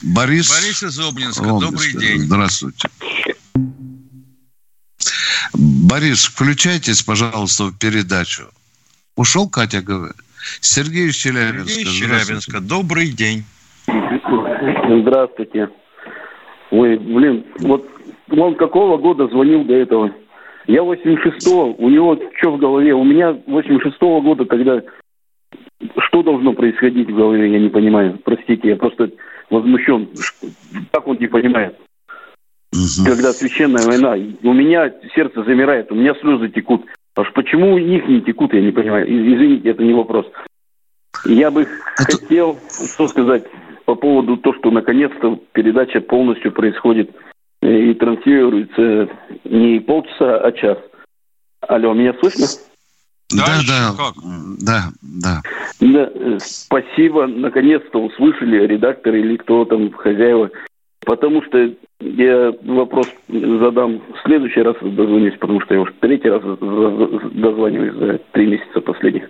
Борис. 0.00 0.48
Борис 0.48 0.82
из 0.84 0.98
Обнинска, 0.98 1.42
Ломовский. 1.42 1.92
добрый 1.92 2.08
день. 2.08 2.26
Здравствуйте. 2.26 2.88
Борис, 5.52 6.24
включайтесь, 6.24 7.02
пожалуйста, 7.02 7.64
в 7.64 7.76
передачу. 7.76 8.48
Ушел, 9.16 9.48
Катя, 9.48 9.82
говорит. 9.82 10.16
Сергей 10.60 11.08
из 11.08 11.16
Челябинска. 11.16 11.68
Сергей 11.68 11.82
из. 11.84 11.98
Челябинска, 11.98 12.60
добрый 12.60 13.10
день. 13.10 13.44
Здравствуйте. 15.02 15.68
Ой, 16.70 16.98
блин, 16.98 17.44
вот 17.60 17.88
он 18.30 18.54
какого 18.54 18.96
года 18.96 19.26
звонил 19.28 19.64
до 19.64 19.74
этого? 19.74 20.14
Я 20.66 20.80
86-го, 20.80 21.74
у 21.78 21.88
него 21.88 22.18
что 22.38 22.52
в 22.52 22.58
голове? 22.58 22.94
У 22.94 23.02
меня 23.02 23.30
86-го 23.46 24.20
года, 24.20 24.44
когда 24.44 24.80
что 25.98 26.22
должно 26.22 26.52
происходить 26.52 27.10
в 27.10 27.14
голове, 27.14 27.50
я 27.50 27.58
не 27.58 27.70
понимаю. 27.70 28.20
Простите, 28.24 28.68
я 28.68 28.76
просто 28.76 29.10
возмущен. 29.48 30.08
Как 30.92 31.06
он 31.08 31.16
не 31.18 31.26
понимает? 31.26 31.76
Мгм. 32.72 33.04
Когда 33.04 33.32
священная 33.32 33.84
война, 33.84 34.12
у 34.42 34.52
меня 34.52 34.92
сердце 35.14 35.42
замирает, 35.42 35.90
у 35.90 35.96
меня 35.96 36.14
слезы 36.20 36.48
текут. 36.50 36.84
Аж 37.20 37.32
почему 37.34 37.74
у 37.74 37.78
них 37.78 38.06
не 38.08 38.20
текут, 38.22 38.54
я 38.54 38.60
не 38.62 38.72
понимаю. 38.72 39.04
Извините, 39.06 39.70
это 39.70 39.82
не 39.82 39.92
вопрос. 39.92 40.26
Я 41.26 41.50
бы 41.50 41.62
Это- 41.62 42.16
хотел, 42.16 42.58
что 42.94 43.08
сказать 43.08 43.44
по 43.84 43.94
поводу 43.94 44.36
того, 44.38 44.56
что 44.56 44.70
наконец-то 44.70 45.38
передача 45.52 46.00
полностью 46.00 46.52
происходит 46.52 47.10
э, 47.62 47.90
и 47.90 47.94
транслируется 47.94 49.08
не 49.44 49.80
полчаса, 49.80 50.38
а 50.38 50.52
час. 50.52 50.78
Алло, 51.60 51.92
меня 51.92 52.14
слышно? 52.20 52.46
Да, 53.36 53.46
Дальше 53.46 53.68
да, 53.68 53.92
как? 53.96 54.14
да, 54.60 54.82
да. 55.02 55.42
Да, 55.80 56.10
э, 56.14 56.38
спасибо, 56.40 57.26
наконец-то 57.26 58.02
услышали 58.02 58.66
редакторы 58.66 59.20
или 59.20 59.36
кто 59.36 59.66
там 59.66 59.92
хозяева. 59.92 60.50
Потому 61.04 61.42
что 61.42 61.70
я 62.00 62.52
вопрос 62.64 63.12
задам 63.28 64.00
в 64.14 64.22
следующий 64.24 64.62
раз 64.62 64.76
дозвонюсь, 64.80 65.36
потому 65.38 65.60
что 65.60 65.74
я 65.74 65.80
уже 65.80 65.92
третий 66.00 66.28
раз 66.28 66.42
дозваниваюсь 66.42 67.94
за 67.94 68.18
три 68.32 68.46
месяца 68.46 68.80
последних. 68.80 69.28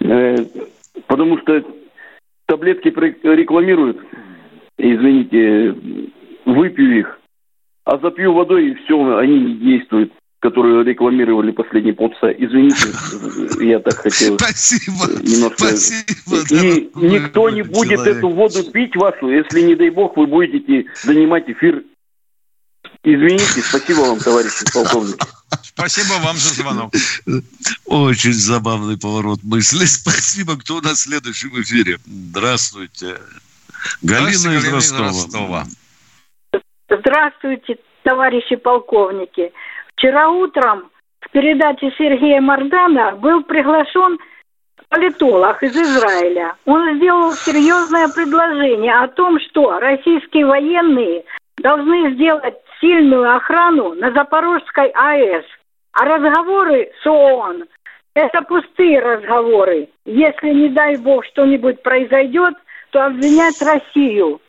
Э, 0.00 0.36
Потому 1.06 1.38
что 1.38 1.62
таблетки 2.46 2.88
рекламируют, 2.88 3.98
извините, 4.76 5.74
выпью 6.44 6.98
их, 6.98 7.20
а 7.84 7.98
запью 7.98 8.32
водой 8.32 8.70
и 8.70 8.74
все, 8.74 9.16
они 9.16 9.38
не 9.40 9.54
действуют, 9.54 10.12
которые 10.40 10.84
рекламировали 10.84 11.50
последние 11.50 11.94
полчаса. 11.94 12.30
Извините, 12.30 12.88
я 13.64 13.80
так 13.80 13.96
хотел 14.02 14.38
Спасибо. 14.38 15.06
немножко... 15.22 15.66
Спасибо. 15.66 16.36
И 16.36 16.90
дорогой 16.94 17.10
никто 17.10 17.50
не 17.50 17.62
будет 17.62 17.98
человек. 17.98 18.16
эту 18.16 18.28
воду 18.30 18.70
пить 18.70 18.94
вашу, 18.96 19.30
если, 19.30 19.62
не 19.62 19.74
дай 19.74 19.90
бог, 19.90 20.16
вы 20.16 20.26
будете 20.26 20.86
занимать 21.02 21.48
эфир. 21.48 21.82
Извините, 23.02 23.62
спасибо 23.62 24.00
вам, 24.00 24.18
товарищи 24.18 24.64
полковники. 24.72 25.26
Спасибо 25.62 26.14
вам 26.24 26.36
за 26.36 26.54
звонок. 26.54 26.92
Очень 27.86 28.32
забавный 28.32 28.98
поворот 28.98 29.40
мысли. 29.44 29.84
Спасибо. 29.86 30.58
Кто 30.58 30.76
у 30.76 30.80
нас 30.80 31.06
в 31.48 31.60
эфире? 31.62 31.98
Здравствуйте. 32.04 33.16
Галина 34.02 34.28
из 34.28 34.44
Галина 34.44 34.78
из 34.78 34.92
Ростова. 34.92 35.06
Ростова. 35.08 35.66
Здравствуйте, 36.90 37.78
товарищи 38.02 38.56
полковники. 38.56 39.52
Вчера 39.98 40.28
утром 40.28 40.90
в 41.20 41.30
передаче 41.30 41.92
Сергея 41.98 42.40
Мардана 42.40 43.16
был 43.16 43.42
приглашен 43.42 44.18
политолог 44.88 45.60
из 45.64 45.76
Израиля. 45.76 46.54
Он 46.66 46.96
сделал 46.96 47.32
серьезное 47.32 48.06
предложение 48.06 48.94
о 48.94 49.08
том, 49.08 49.40
что 49.40 49.80
российские 49.80 50.46
военные 50.46 51.24
должны 51.56 52.14
сделать 52.14 52.54
сильную 52.80 53.34
охрану 53.34 53.94
на 53.94 54.12
Запорожской 54.12 54.90
АЭС. 54.90 55.44
А 55.94 56.04
разговоры 56.04 56.92
с 57.02 57.04
ООН– 57.04 57.64
это 58.14 58.42
пустые 58.42 59.00
разговоры. 59.00 59.88
Если, 60.04 60.50
не 60.50 60.68
дай 60.68 60.96
бог, 60.96 61.24
что-нибудь 61.24 61.82
произойдет, 61.82 62.54
то 62.90 63.04
обвинять 63.04 63.60
Россию. 63.60 64.40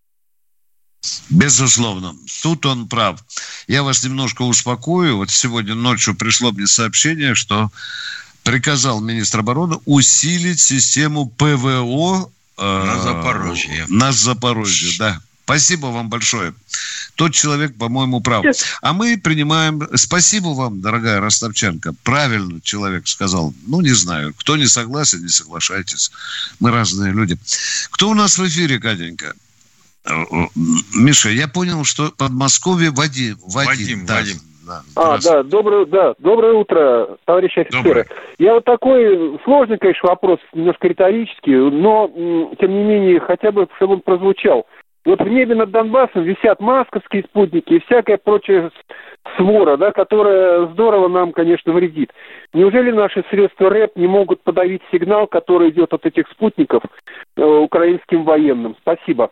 Безусловно. 1.29 2.15
Тут 2.41 2.65
он 2.65 2.87
прав. 2.87 3.19
Я 3.67 3.83
вас 3.83 4.03
немножко 4.03 4.41
успокою. 4.43 5.17
Вот 5.17 5.31
сегодня 5.31 5.75
ночью 5.75 6.15
пришло 6.15 6.51
мне 6.51 6.67
сообщение, 6.67 7.35
что 7.35 7.71
приказал 8.43 8.99
министр 8.99 9.39
обороны 9.39 9.77
усилить 9.85 10.59
систему 10.59 11.27
ПВО 11.27 12.29
Э, 12.59 12.83
на 12.85 13.01
Запорожье. 13.01 13.85
На 13.87 14.11
Запорожье, 14.11 14.91
да. 14.99 15.21
Спасибо 15.45 15.87
вам 15.87 16.09
большое. 16.09 16.53
Тот 17.15 17.33
человек, 17.33 17.75
по-моему, 17.75 18.21
прав. 18.21 18.45
А 18.81 18.93
мы 18.93 19.17
принимаем... 19.17 19.87
Спасибо 19.95 20.49
вам, 20.49 20.79
дорогая 20.79 21.19
Ростовченко. 21.21 21.95
Правильно 22.03 22.61
человек 22.61 23.07
сказал. 23.07 23.53
Ну, 23.65 23.81
не 23.81 23.93
знаю. 23.93 24.33
Кто 24.37 24.57
не 24.57 24.67
согласен, 24.67 25.23
не 25.23 25.29
соглашайтесь. 25.29 26.11
Мы 26.59 26.69
разные 26.69 27.13
люди. 27.13 27.37
Кто 27.89 28.09
у 28.09 28.13
нас 28.13 28.37
в 28.37 28.47
эфире, 28.47 28.77
Катенька? 28.77 29.33
Э, 30.05 30.11
Миша, 30.95 31.29
я 31.29 31.47
понял, 31.47 31.83
что 31.83 32.11
Подмосковье 32.17 32.91
Вадим. 32.91 33.35
Вадим, 33.47 34.05
Вадим. 34.05 34.05
Да. 34.05 34.15
Вадим. 34.15 34.37
Да, 34.69 34.83
а, 34.95 35.17
да, 35.17 35.41
доброе, 35.41 35.85
да, 35.87 36.13
доброе 36.19 36.53
утро, 36.53 37.17
товарищи 37.25 37.59
офицеры. 37.59 37.83
Доброе. 37.83 38.07
Я 38.37 38.53
вот 38.53 38.65
такой 38.65 39.39
сложный, 39.43 39.79
конечно, 39.79 40.09
вопрос, 40.09 40.39
немножко 40.53 40.87
риторический, 40.87 41.55
но, 41.55 42.07
тем 42.59 42.71
не 42.71 42.83
менее, 42.83 43.19
хотя 43.19 43.51
бы, 43.51 43.67
чтобы 43.77 43.95
он 43.95 44.01
прозвучал. 44.01 44.67
Вот 45.05 45.21
в 45.21 45.27
небе 45.27 45.55
над 45.55 45.71
Донбассом 45.71 46.23
висят 46.23 46.59
масковские 46.59 47.23
спутники 47.23 47.73
и 47.73 47.79
всякая 47.79 48.17
прочая 48.17 48.69
свора, 49.37 49.77
да, 49.77 49.91
которая 49.91 50.67
здорово 50.67 51.07
нам, 51.07 51.31
конечно, 51.31 51.73
вредит. 51.73 52.11
Неужели 52.53 52.91
наши 52.91 53.23
средства 53.31 53.69
РЭП 53.69 53.95
не 53.95 54.07
могут 54.07 54.43
подавить 54.43 54.81
сигнал, 54.91 55.25
который 55.25 55.69
идет 55.69 55.93
от 55.93 56.05
этих 56.05 56.27
спутников 56.29 56.83
э, 57.37 57.43
украинским 57.43 58.23
военным? 58.23 58.75
Спасибо. 58.81 59.31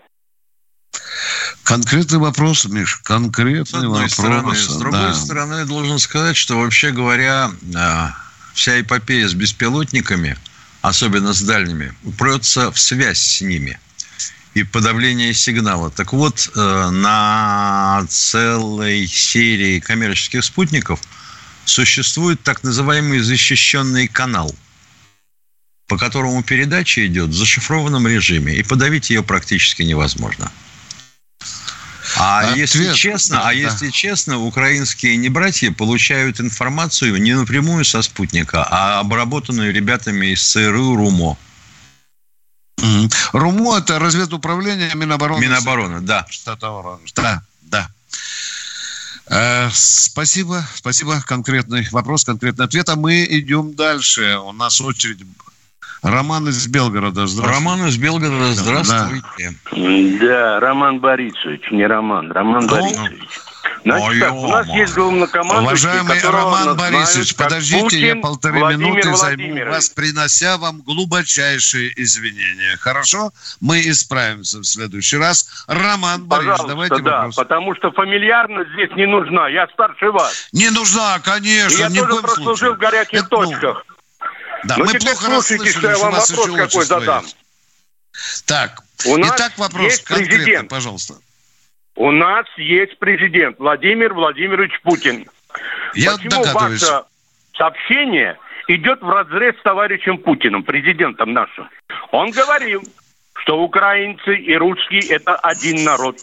Конкретный 1.67 2.17
вопрос, 2.17 2.63
Миш, 2.63 2.95
конкретный 3.03 3.65
с 3.65 3.73
одной 3.73 3.89
вопрос. 3.89 4.13
Стороны. 4.13 4.55
С 4.55 4.77
другой 4.77 4.99
да. 5.01 5.13
стороны, 5.13 5.53
я 5.55 5.65
должен 5.65 5.99
сказать, 5.99 6.37
что 6.37 6.57
вообще 6.57 6.91
говоря, 6.91 7.51
а, 7.75 8.15
вся 8.53 8.79
эпопея 8.79 9.27
с 9.27 9.33
беспилотниками, 9.33 10.37
особенно 10.81 11.33
с 11.33 11.41
дальними, 11.41 11.93
упрется 12.05 12.71
в 12.71 12.79
связь 12.79 13.19
с 13.19 13.41
ними 13.41 13.77
и 14.53 14.63
подавление 14.63 15.33
сигнала. 15.33 15.91
Так 15.91 16.13
вот, 16.13 16.49
э, 16.55 16.89
на 16.89 18.05
целой 18.07 19.05
серии 19.05 19.81
коммерческих 19.81 20.45
спутников 20.45 21.01
существует 21.65 22.41
так 22.43 22.63
называемый 22.63 23.19
защищенный 23.19 24.07
канал, 24.07 24.55
по 25.87 25.97
которому 25.97 26.43
передача 26.43 27.05
идет 27.05 27.31
в 27.31 27.33
зашифрованном 27.33 28.07
режиме, 28.07 28.55
и 28.55 28.63
подавить 28.63 29.09
ее 29.09 29.21
практически 29.21 29.81
невозможно. 29.81 30.49
А 32.19 32.39
Ответ, 32.39 32.57
если 32.57 32.93
честно, 32.93 33.37
да, 33.37 33.49
а 33.49 33.53
если 33.53 33.89
честно, 33.89 34.39
украинские 34.39 35.17
небратья 35.17 35.71
получают 35.71 36.39
информацию 36.39 37.21
не 37.21 37.33
напрямую 37.33 37.85
со 37.85 38.01
спутника, 38.01 38.65
а 38.69 38.99
обработанную 38.99 39.73
ребятами 39.73 40.27
из 40.27 40.43
ЦРУ 40.43 40.95
РУМО. 40.95 41.37
Угу. 42.77 43.09
РУМО 43.33 43.77
это 43.79 43.99
разведуправление 43.99 44.93
Минобороны. 44.95 45.41
Минобороны, 45.41 46.01
да. 46.01 46.25
Штата 46.29 46.67
Оранж. 46.67 47.11
Да, 47.13 47.41
да. 47.61 47.89
Э, 49.29 49.69
спасибо, 49.73 50.65
спасибо. 50.75 51.21
Конкретный 51.21 51.87
вопрос, 51.91 52.23
конкретный 52.23 52.65
ответ. 52.65 52.87
А 52.89 52.95
мы 52.95 53.25
идем 53.29 53.73
дальше. 53.75 54.37
У 54.37 54.53
нас 54.53 54.79
очередь 54.79 55.19
Роман 56.01 56.47
из 56.47 56.67
Белгорода, 56.67 57.27
здравствуйте. 57.27 57.59
Роман 57.59 57.87
из 57.87 57.97
Белгорода, 57.97 58.53
здравствуйте. 58.53 59.55
Да, 59.71 60.27
да 60.27 60.59
Роман 60.59 60.99
Борисович, 60.99 61.71
не 61.71 61.85
Роман, 61.85 62.31
Роман 62.31 62.65
ну, 62.65 62.69
Борисович. 62.69 63.29
Значит, 63.83 64.19
так, 64.19 64.33
у 64.33 64.47
нас 64.47 64.67
есть 64.67 64.93
главнокомандующий, 64.95 65.65
Уважаемый 65.65 66.21
Роман 66.21 66.77
Борисович, 66.77 67.33
знают, 67.33 67.37
подождите, 67.37 67.83
Путин, 67.83 67.99
я 67.99 68.15
полторы 68.17 68.59
Владимир 68.59 68.87
минуты 68.87 69.15
займу 69.15 69.65
вас, 69.65 69.89
принося 69.89 70.57
вам 70.57 70.81
глубочайшие 70.81 71.93
извинения. 71.95 72.77
Хорошо? 72.77 73.31
Мы 73.61 73.81
исправимся 73.81 74.59
в 74.59 74.65
следующий 74.65 75.17
раз. 75.17 75.65
Роман 75.67 76.25
Борисович, 76.25 76.67
давайте 76.67 77.01
да, 77.01 77.17
вопрос. 77.17 77.35
потому 77.35 77.75
что 77.75 77.91
фамильярность 77.91 78.71
здесь 78.73 78.91
не 78.95 79.05
нужна. 79.05 79.47
Я 79.47 79.67
старше 79.67 80.11
вас. 80.11 80.49
Не 80.51 80.69
нужна, 80.69 81.19
конечно. 81.19 81.77
И 81.77 81.79
я 81.79 81.89
тоже 81.89 82.21
прослужил 82.21 82.55
случае. 82.55 82.75
в 82.75 82.77
горячих 82.77 83.19
Это, 83.19 83.29
точках. 83.29 83.83
Да, 84.63 84.77
Но 84.77 84.85
ну, 84.85 84.91
мы 84.91 84.99
плохо 84.99 85.41
слушайте, 85.41 85.77
что 85.77 85.89
я 85.89 85.97
вам 85.97 86.11
вопрос 86.11 86.55
какой 86.55 86.85
задам. 86.85 87.25
Так, 88.45 88.81
у 89.05 89.17
нас 89.17 89.35
итак, 89.35 89.57
вопрос 89.57 89.83
есть 89.83 90.03
конкретно, 90.03 90.37
президент. 90.37 90.69
пожалуйста. 90.69 91.15
У 91.95 92.11
нас 92.11 92.45
есть 92.57 92.97
президент 92.99 93.59
Владимир 93.59 94.13
Владимирович 94.13 94.71
Путин. 94.83 95.27
Я 95.93 96.13
Почему 96.13 96.43
догадываюсь. 96.43 96.81
ваше 96.81 97.03
сообщение 97.55 98.37
идет 98.67 99.01
в 99.01 99.09
разрез 99.09 99.55
с 99.59 99.63
товарищем 99.63 100.17
Путиным, 100.17 100.63
президентом 100.63 101.33
нашим? 101.33 101.69
Он 102.11 102.31
говорил, 102.31 102.83
что 103.41 103.59
украинцы 103.59 104.35
и 104.35 104.55
русские– 104.55 105.07
это 105.09 105.35
один 105.35 105.83
народ. 105.83 106.17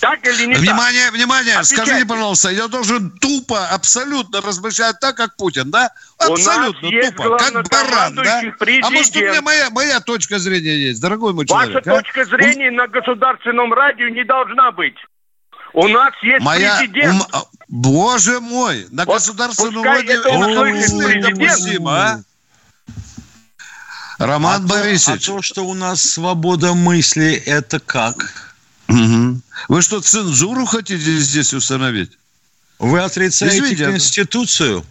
Так 0.00 0.24
или 0.26 0.46
не 0.46 0.54
внимание, 0.54 1.06
так? 1.06 1.14
Внимание, 1.14 1.54
Отвечайте. 1.56 1.90
скажите, 1.90 2.06
пожалуйста, 2.06 2.50
я 2.50 2.68
должен 2.68 3.10
тупо, 3.10 3.68
абсолютно 3.68 4.40
размышлять 4.40 5.00
так, 5.00 5.16
как 5.16 5.36
Путин, 5.36 5.70
да? 5.70 5.90
Абсолютно 6.18 6.90
тупо, 6.90 7.36
как 7.36 7.68
баран, 7.68 8.14
да? 8.14 8.42
Президент. 8.58 8.86
А 8.86 8.90
может, 8.90 9.16
у 9.16 9.20
меня 9.20 9.42
моя, 9.42 9.70
моя 9.70 10.00
точка 10.00 10.38
зрения 10.38 10.76
есть, 10.76 11.00
дорогой 11.00 11.32
мой 11.32 11.46
Ваша 11.46 11.66
человек? 11.66 11.86
Ваша 11.86 12.02
точка 12.02 12.20
а? 12.20 12.24
зрения 12.24 12.70
на 12.70 12.86
государственном 12.86 13.72
радио 13.72 14.08
не 14.08 14.24
должна 14.24 14.70
быть. 14.72 14.96
У 15.74 15.86
нас 15.88 16.14
есть 16.22 16.44
моя, 16.44 16.78
президент. 16.78 17.22
Um, 17.32 17.44
боже 17.68 18.40
мой, 18.40 18.86
на 18.90 19.04
вот 19.04 19.14
государственном 19.14 19.84
радио 19.84 20.14
это, 20.14 20.28
это 20.28 21.30
допустимо, 21.30 21.92
а? 21.92 22.20
Роман 24.18 24.64
а 24.64 24.66
Борисович. 24.66 25.26
То, 25.26 25.32
а 25.32 25.36
то, 25.36 25.42
что 25.42 25.64
у 25.64 25.74
нас 25.74 26.02
свобода 26.02 26.74
мысли, 26.74 27.34
это 27.34 27.78
как? 27.80 28.47
Угу. 28.88 29.40
Вы 29.68 29.82
что, 29.82 30.00
цензуру 30.00 30.64
хотите 30.64 31.18
здесь 31.18 31.52
установить? 31.52 32.12
Вы 32.78 33.00
отрицаете 33.00 33.58
Извините, 33.58 33.86
Конституцию? 33.86 34.84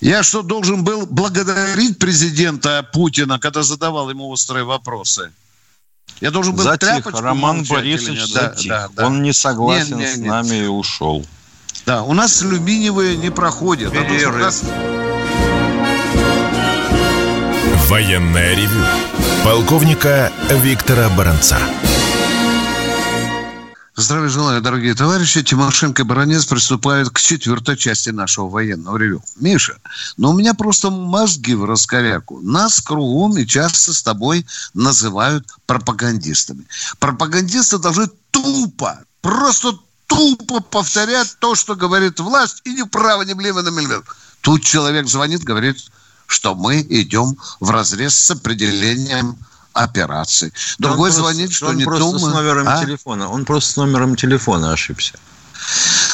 Я 0.00 0.22
что, 0.22 0.42
должен 0.42 0.84
был 0.84 1.06
благодарить 1.06 1.98
президента 1.98 2.86
Путина, 2.92 3.38
когда 3.38 3.62
задавал 3.62 4.10
ему 4.10 4.28
острые 4.28 4.64
вопросы? 4.64 5.32
Я 6.20 6.30
должен 6.30 6.54
был 6.54 6.64
затих, 6.64 7.06
Роман 7.06 7.64
Борисович 7.64 8.32
да, 8.32 8.48
затих. 8.50 8.68
Да, 8.68 8.88
да. 8.92 9.06
Он 9.06 9.22
не 9.22 9.32
согласен 9.32 9.96
нет, 9.98 10.16
нет, 10.16 10.16
с 10.16 10.18
нами 10.18 10.48
нет. 10.48 10.64
и 10.64 10.68
ушел. 10.68 11.26
Да, 11.86 12.02
у 12.02 12.12
нас 12.12 12.42
алюминиевые 12.42 13.16
не 13.16 13.30
проходят. 13.30 13.92
Перерыв. 13.92 14.62
Военная 17.88 18.54
ревю 18.54 18.84
полковника 19.44 20.32
Виктора 20.48 21.10
Баранца. 21.10 21.58
Здравия 23.94 24.30
желаю, 24.30 24.62
дорогие 24.62 24.94
товарищи. 24.94 25.42
Тимошенко 25.42 26.02
и 26.02 26.04
Баранец 26.04 26.46
приступают 26.46 27.10
к 27.10 27.20
четвертой 27.20 27.76
части 27.76 28.08
нашего 28.08 28.48
военного 28.48 28.96
ревю. 28.96 29.22
Миша, 29.38 29.76
ну 30.16 30.30
у 30.30 30.32
меня 30.32 30.54
просто 30.54 30.90
мозги 30.90 31.54
в 31.54 31.66
раскоряку. 31.66 32.40
Нас 32.40 32.80
кругом 32.80 33.36
и 33.36 33.46
часто 33.46 33.92
с 33.92 34.02
тобой 34.02 34.46
называют 34.72 35.46
пропагандистами. 35.66 36.64
Пропагандисты 36.98 37.78
должны 37.78 38.08
тупо, 38.30 38.98
просто 39.20 39.78
тупо 40.06 40.60
повторять 40.60 41.36
то, 41.38 41.54
что 41.54 41.76
говорит 41.76 42.18
власть, 42.18 42.62
и 42.64 42.72
ни 42.72 42.82
вправо, 42.82 43.22
ни 43.22 43.34
влево, 43.34 43.60
ни 43.60 43.68
влево. 43.68 44.04
Тут 44.40 44.64
человек 44.64 45.06
звонит, 45.06 45.44
говорит, 45.44 45.76
что 46.34 46.54
мы 46.56 46.84
идем 46.90 47.38
в 47.60 47.70
разрез 47.70 48.14
с 48.14 48.30
определением 48.32 49.36
операции. 49.72 50.52
Другой 50.78 51.10
он 51.10 51.16
звонит, 51.16 51.46
просто, 51.46 51.56
что 51.56 51.66
он 51.68 51.76
не 51.76 51.84
думает. 51.84 52.20
с 52.20 52.34
номером 52.34 52.68
а? 52.68 52.84
телефона. 52.84 53.28
Он 53.28 53.44
просто 53.44 53.72
с 53.72 53.76
номером 53.76 54.16
телефона 54.16 54.72
ошибся. 54.72 55.14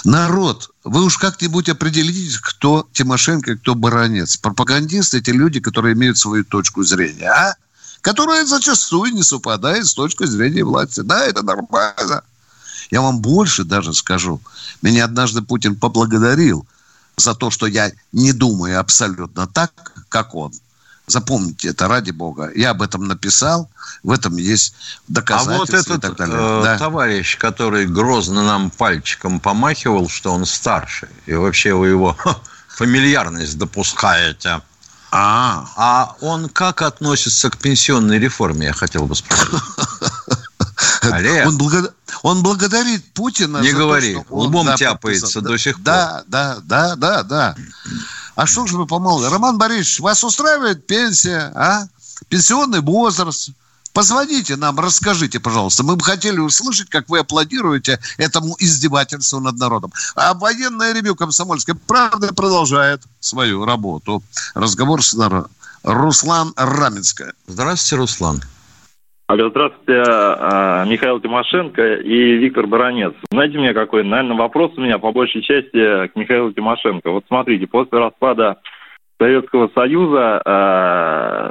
Народ, 0.05 0.71
вы 0.85 1.05
уж 1.05 1.17
как-нибудь 1.17 1.69
определитесь, 1.71 2.39
кто 2.39 2.87
Тимошенко, 2.93 3.57
кто 3.57 3.75
Баранец. 3.75 4.37
Пропагандисты– 4.37 5.19
эти 5.21 5.31
люди, 5.31 5.61
которые 5.61 5.95
имеют 5.95 6.19
свою 6.19 6.45
точку 6.45 6.85
зрения, 6.85 7.31
а? 7.31 7.55
Которая 8.03 8.47
зачастую 8.47 9.13
не 9.13 9.23
совпадает 9.23 9.87
с 9.87 9.95
точкой 9.95 10.27
зрения 10.27 10.65
власти. 10.65 11.01
Да, 11.01 11.25
это 11.25 11.43
нормально. 11.43 12.23
Я 12.91 13.01
вам 13.01 13.21
больше 13.21 13.65
даже 13.65 13.93
скажу. 13.95 14.41
Меня 14.83 15.05
однажды 15.05 15.43
Путин 15.43 15.77
поблагодарил 15.77 16.67
за 17.17 17.35
то, 17.35 17.51
что 17.51 17.67
я 17.67 17.93
не 18.13 18.33
думаю 18.33 18.81
абсолютно 18.81 19.47
так, 19.47 19.90
как 20.11 20.35
он. 20.35 20.53
Запомните 21.07 21.69
это, 21.71 21.89
ради 21.89 22.13
бога. 22.13 22.53
Я 22.55 22.71
об 22.71 22.83
этом 22.83 23.09
написал, 23.09 23.69
в 24.05 24.13
этом 24.13 24.37
есть 24.37 24.75
доказательства 25.09 25.55
а 25.55 25.59
вот 25.59 25.71
этот, 25.71 25.97
и 25.97 26.01
так 26.01 26.17
далее. 26.17 26.37
Э, 26.39 26.63
да. 26.63 26.79
товарищ, 26.79 27.37
который 27.37 27.87
грозно 27.87 28.45
нам 28.45 28.71
пальчиком 28.71 29.41
помахивал, 29.41 30.09
что 30.09 30.33
он 30.33 30.47
старше, 30.47 31.09
и 31.27 31.35
вообще 31.35 31.75
вы 31.75 31.89
его 31.89 32.17
фамильярность 32.69 33.59
допускаете. 33.59 34.61
А, 35.13 35.67
а 35.77 36.15
он 36.21 36.49
как 36.49 36.83
относится 36.83 37.51
к 37.51 37.59
пенсионной 37.59 38.21
реформе, 38.21 38.67
я 38.67 38.73
хотел 38.73 39.07
бы 39.07 39.17
спросить. 39.17 39.49
Олег. 41.03 41.47
Он, 41.47 41.59
благо... 41.59 41.95
он 42.23 42.43
благодарит 42.43 43.05
Путина 43.13 43.59
Не 43.59 43.73
за 43.73 43.77
говори, 43.79 44.15
то, 44.15 44.23
что 44.23 44.35
он, 44.35 44.47
лбом 44.47 44.67
да, 44.67 44.77
тяпается 44.77 45.27
подписал. 45.27 45.43
до 45.43 45.59
сих 45.59 45.75
пор. 45.77 45.85
Да, 45.85 46.23
да, 46.27 46.59
да, 46.63 46.97
да, 46.97 47.23
да. 47.23 47.57
А 48.41 48.47
что 48.47 48.67
же 48.67 48.79
вы 48.79 48.87
помолвили? 48.87 49.31
Роман 49.31 49.59
Борисович, 49.59 50.01
вас 50.01 50.25
устраивает 50.25 50.87
пенсия, 50.87 51.53
а? 51.55 51.87
Пенсионный 52.31 52.81
возраст? 52.81 53.51
Позвоните 53.93 54.57
нам, 54.57 54.81
расскажите, 54.81 55.39
пожалуйста. 55.39 55.83
Мы 55.83 55.97
бы 55.97 56.03
хотели 56.03 56.39
услышать, 56.39 56.89
как 56.89 57.11
вы 57.11 57.19
аплодируете 57.19 58.01
этому 58.17 58.57
издевательству 58.59 59.41
над 59.41 59.59
народом. 59.59 59.93
А 60.15 60.33
военное 60.33 60.95
ревю 60.95 61.15
комсомольской 61.17 61.75
правды 61.75 62.29
продолжает 62.29 63.03
свою 63.21 63.67
работу. 63.67 64.23
Разговор 64.55 65.05
с 65.05 65.13
народом. 65.13 65.51
Руслан 65.83 66.55
Раменская. 66.57 67.35
Здравствуйте, 67.47 67.97
Руслан. 67.97 68.43
Алло, 69.31 69.49
здравствуйте, 69.49 70.03
а, 70.09 70.85
Михаил 70.87 71.21
Тимошенко 71.21 71.99
и 71.99 72.33
Виктор 72.39 72.67
Баранец. 72.67 73.13
Знаете 73.31 73.59
мне 73.59 73.73
какой? 73.73 74.03
Наверное, 74.03 74.37
вопрос 74.37 74.73
у 74.77 74.81
меня 74.81 74.99
по 74.99 75.13
большей 75.13 75.43
части 75.43 76.09
к 76.09 76.17
Михаилу 76.17 76.53
Тимошенко. 76.53 77.13
Вот 77.13 77.27
смотрите, 77.29 77.69
после 77.69 78.01
распада 78.01 78.57
Советского 79.21 79.71
Союза 79.73 80.43
а, 80.45 81.51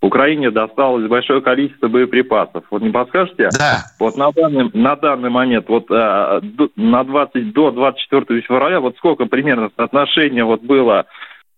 Украине 0.00 0.50
досталось 0.50 1.06
большое 1.10 1.42
количество 1.42 1.88
боеприпасов. 1.88 2.64
Вот 2.70 2.80
не 2.80 2.90
подскажете? 2.90 3.50
Да. 3.58 3.82
Вот 4.00 4.16
на 4.16 4.32
данный, 4.32 4.70
на 4.72 4.96
данный 4.96 5.28
момент, 5.28 5.68
вот 5.68 5.90
э, 5.90 6.40
на 6.76 7.04
20, 7.04 7.52
до 7.52 7.70
24 7.70 8.40
февраля, 8.40 8.80
вот 8.80 8.96
сколько 8.96 9.26
примерно 9.26 9.70
соотношение 9.76 10.44
вот 10.44 10.62
было 10.62 11.04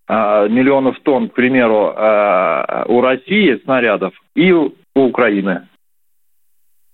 э, 0.09 0.49
миллионов 0.49 0.99
тонн, 1.05 1.29
к 1.29 1.35
примеру, 1.35 1.95
э, 1.97 2.85
у 2.89 3.01
России 3.01 3.61
снарядов 3.63 4.13
и 4.35 4.53
у, 4.95 5.07
Украины? 5.07 5.69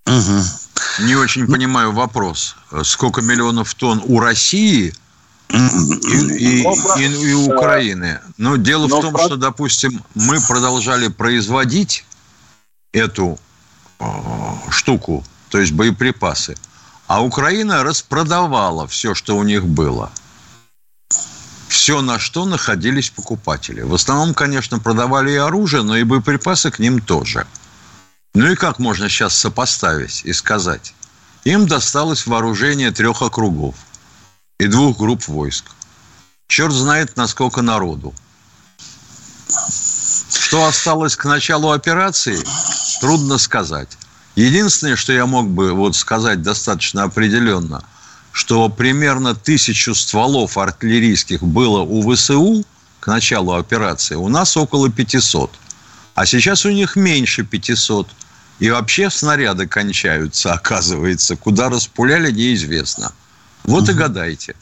Угу. 0.05 1.05
Не 1.05 1.15
очень 1.15 1.47
понимаю 1.47 1.91
вопрос. 1.91 2.55
Сколько 2.83 3.21
миллионов 3.21 3.73
тонн 3.73 4.01
у 4.05 4.19
России– 4.19 4.93
и, 5.49 5.57
и, 5.57 6.63
и, 6.97 7.29
и 7.29 7.33
Украины. 7.33 8.19
Но 8.37 8.57
дело 8.57 8.87
Но 8.87 8.99
в 8.99 9.01
том, 9.01 9.17
что, 9.17 9.37
допустим, 9.37 10.03
мы 10.13 10.39
продолжали 10.45 11.07
производить 11.07 12.05
эту 12.91 13.39
э, 13.99 14.05
штуку, 14.69 15.23
то 15.49 15.59
есть 15.59 15.71
боеприпасы, 15.71 16.55
а 17.07 17.23
Украина 17.23 17.83
распродавала 17.83 18.87
все, 18.87 19.15
что 19.15 19.37
у 19.37 19.43
них 19.43 19.65
было. 19.65 20.11
Все, 21.67 22.01
на 22.01 22.17
что 22.19 22.45
находились 22.45 23.09
покупатели. 23.09 23.81
В 23.81 23.93
основном, 23.93 24.33
конечно, 24.33 24.79
продавали 24.79 25.31
и 25.31 25.35
оружие, 25.35 25.83
но 25.83 25.95
и 25.95 26.03
боеприпасы 26.03 26.71
к 26.71 26.79
ним 26.79 26.99
тоже. 26.99 27.45
Ну 28.37 28.51
и 28.51 28.55
как 28.55 28.77
можно 28.77 29.09
сейчас 29.09 29.35
сопоставить 29.35 30.21
и 30.23 30.31
сказать? 30.31 30.93
Им 31.43 31.65
досталось 31.65 32.27
вооружение 32.27 32.91
трех 32.91 33.23
округов 33.23 33.73
и 34.59 34.67
двух 34.67 34.99
групп 34.99 35.27
войск. 35.27 35.65
Черт 36.47 36.71
знает, 36.71 37.17
насколько 37.17 37.63
народу. 37.63 38.13
Что 40.29 40.67
осталось 40.67 41.15
к 41.15 41.25
началу 41.25 41.71
операции, 41.71 42.37
трудно 43.01 43.39
сказать. 43.39 43.97
Единственное, 44.35 44.97
что 44.97 45.13
я 45.13 45.25
мог 45.25 45.49
бы 45.49 45.73
вот 45.73 45.95
сказать 45.95 46.43
достаточно 46.43 47.05
определенно, 47.05 47.83
что 48.31 48.69
примерно 48.69 49.33
тысячу 49.33 49.95
стволов 49.95 50.59
артиллерийских 50.59 51.41
было 51.41 51.79
у 51.79 52.13
ВСУ 52.13 52.63
к 52.99 53.07
началу 53.07 53.53
операции, 53.53 54.13
у 54.13 54.29
нас 54.29 54.55
около 54.57 54.91
500. 54.91 55.49
А 56.13 56.27
сейчас 56.27 56.65
у 56.65 56.69
них 56.69 56.95
меньше 56.95 57.43
500. 57.43 58.07
И 58.59 58.69
вообще 58.69 59.09
снаряды 59.09 59.67
кончаются, 59.67 60.53
оказывается. 60.53 61.35
Куда 61.35 61.69
распуляли, 61.69 62.31
неизвестно. 62.31 63.11
Вот 63.63 63.83
угу. 63.83 63.91
и 63.91 63.95
гадайте. 63.95 64.55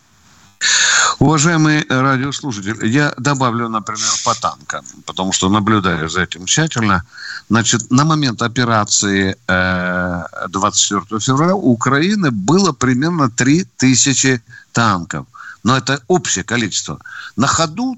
Уважаемые 1.20 1.86
радиослушатели, 1.88 2.88
я 2.88 3.14
добавлю, 3.18 3.70
например, 3.70 4.10
по 4.26 4.34
танкам, 4.36 4.84
потому 5.06 5.32
что 5.32 5.50
наблюдаю 5.50 6.10
за 6.10 6.22
этим 6.24 6.46
тщательно. 6.46 7.04
Значит, 7.50 7.91
на 7.91 8.04
момент 8.04 8.41
операции 8.41 9.38
24 9.48 11.20
февраля 11.20 11.56
у 11.56 11.72
Украины 11.72 12.32
было 12.32 12.74
примерно 12.74 13.30
3000 13.30 14.41
танков 14.72 15.28
но 15.66 15.76
это 15.76 15.99
общее 16.07 16.43
количество. 16.43 16.99
На 17.36 17.47
ходу 17.47 17.97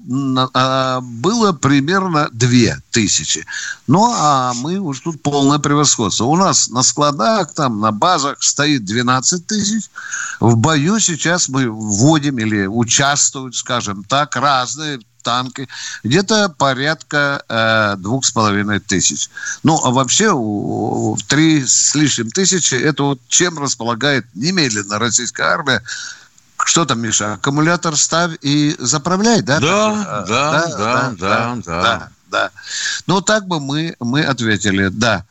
а, 0.54 1.02
было 1.02 1.52
примерно 1.52 2.30
2000. 2.32 3.44
Ну, 3.86 4.10
а 4.10 4.54
мы 4.54 4.78
уже 4.78 5.02
тут 5.02 5.22
полное 5.22 5.58
превосходство. 5.58 6.24
У 6.24 6.36
нас 6.36 6.70
на 6.70 6.82
складах, 6.82 7.52
там, 7.52 7.80
на 7.80 7.92
базах 7.92 8.42
стоит 8.42 8.86
12 8.86 9.46
тысяч. 9.46 9.90
В 10.40 10.56
бою 10.56 10.98
сейчас 10.98 11.50
мы 11.50 11.68
вводим 11.68 12.38
или 12.38 12.64
участвуют, 12.64 13.54
скажем 13.54 14.02
так, 14.02 14.34
разные 14.36 15.00
танки, 15.22 15.68
где-то 16.04 16.48
порядка 16.48 17.42
э, 17.50 17.96
двух 17.98 18.24
с 18.24 18.30
половиной 18.30 18.80
тысяч. 18.80 19.28
Ну, 19.62 19.78
а 19.84 19.90
вообще 19.90 20.32
три 21.26 21.66
с 21.66 21.94
лишним 21.94 22.30
тысячи, 22.30 22.76
это 22.76 23.02
вот 23.02 23.20
чем 23.28 23.58
располагает 23.58 24.24
немедленно 24.34 24.98
российская 24.98 25.42
армия 25.42 25.82
что 26.64 26.84
там, 26.84 27.00
Миша, 27.00 27.34
аккумулятор 27.34 27.96
ставь 27.96 28.36
и 28.42 28.74
заправляй, 28.78 29.42
да? 29.42 29.60
Да, 29.60 30.24
да, 30.26 30.26
да, 30.26 30.76
да, 30.78 31.14
да, 31.18 31.56
да, 31.64 32.08
да. 32.30 32.50
Ну, 33.06 33.20
так 33.20 33.46
бы 33.46 33.60
мы, 33.60 33.96
мы 34.00 34.22
ответили, 34.22 34.88
да. 34.88 35.24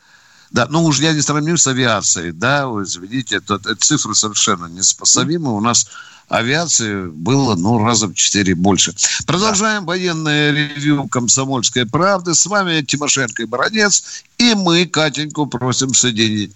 Да, 0.52 0.66
ну 0.70 0.86
уж 0.86 1.00
я 1.00 1.14
не 1.14 1.22
сравню 1.22 1.58
с 1.58 1.68
авиацией, 1.68 2.32
да, 2.32 2.68
вы 2.68 2.86
видите, 3.02 3.38
это, 3.38 3.56
это 3.56 3.76
цифры 3.76 4.16
совершенно 4.16 4.68
неспособимы. 4.68 5.54
У 5.54 5.60
нас 5.60 5.88
авиации 6.30 7.08
было, 7.08 7.56
ну, 7.56 7.84
раза 7.84 8.08
в 8.08 8.14
четыре 8.14 8.56
больше. 8.56 8.96
Продолжаем 9.26 9.82
да. 9.82 9.88
военное 9.88 10.52
ревью 10.52 11.08
«Комсомольской 11.10 11.86
правды». 11.86 12.34
С 12.34 12.46
вами 12.46 12.82
Тимошенко 12.82 13.44
и 13.44 13.46
Баранец. 13.46 14.24
И 14.38 14.54
мы 14.54 14.86
Катеньку 14.86 15.48
просим 15.48 15.94
соединить. 15.94 16.56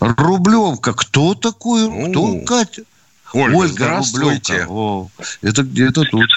Рублевка. 0.00 0.92
Кто 0.92 1.34
такой? 1.34 2.10
Кто 2.10 2.40
Катя? 2.44 2.82
Ольга, 3.34 3.56
Ольга 3.56 3.66
здравствуйте. 3.68 4.66
О, 4.68 5.06
это 5.42 5.62
где-то 5.62 6.02
тут. 6.04 6.28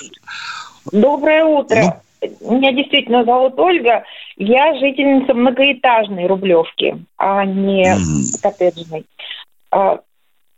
Доброе 0.92 1.46
утро. 1.46 2.02
Ну? 2.22 2.58
Меня 2.58 2.74
действительно 2.74 3.24
зовут 3.24 3.58
Ольга. 3.60 4.04
Я 4.36 4.74
жительница 4.80 5.34
многоэтажной 5.34 6.28
Рублевки, 6.28 7.06
а 7.18 7.46
не 7.46 7.86
mm. 7.86 8.42
коттеджной. 8.42 9.06
А, 9.72 10.00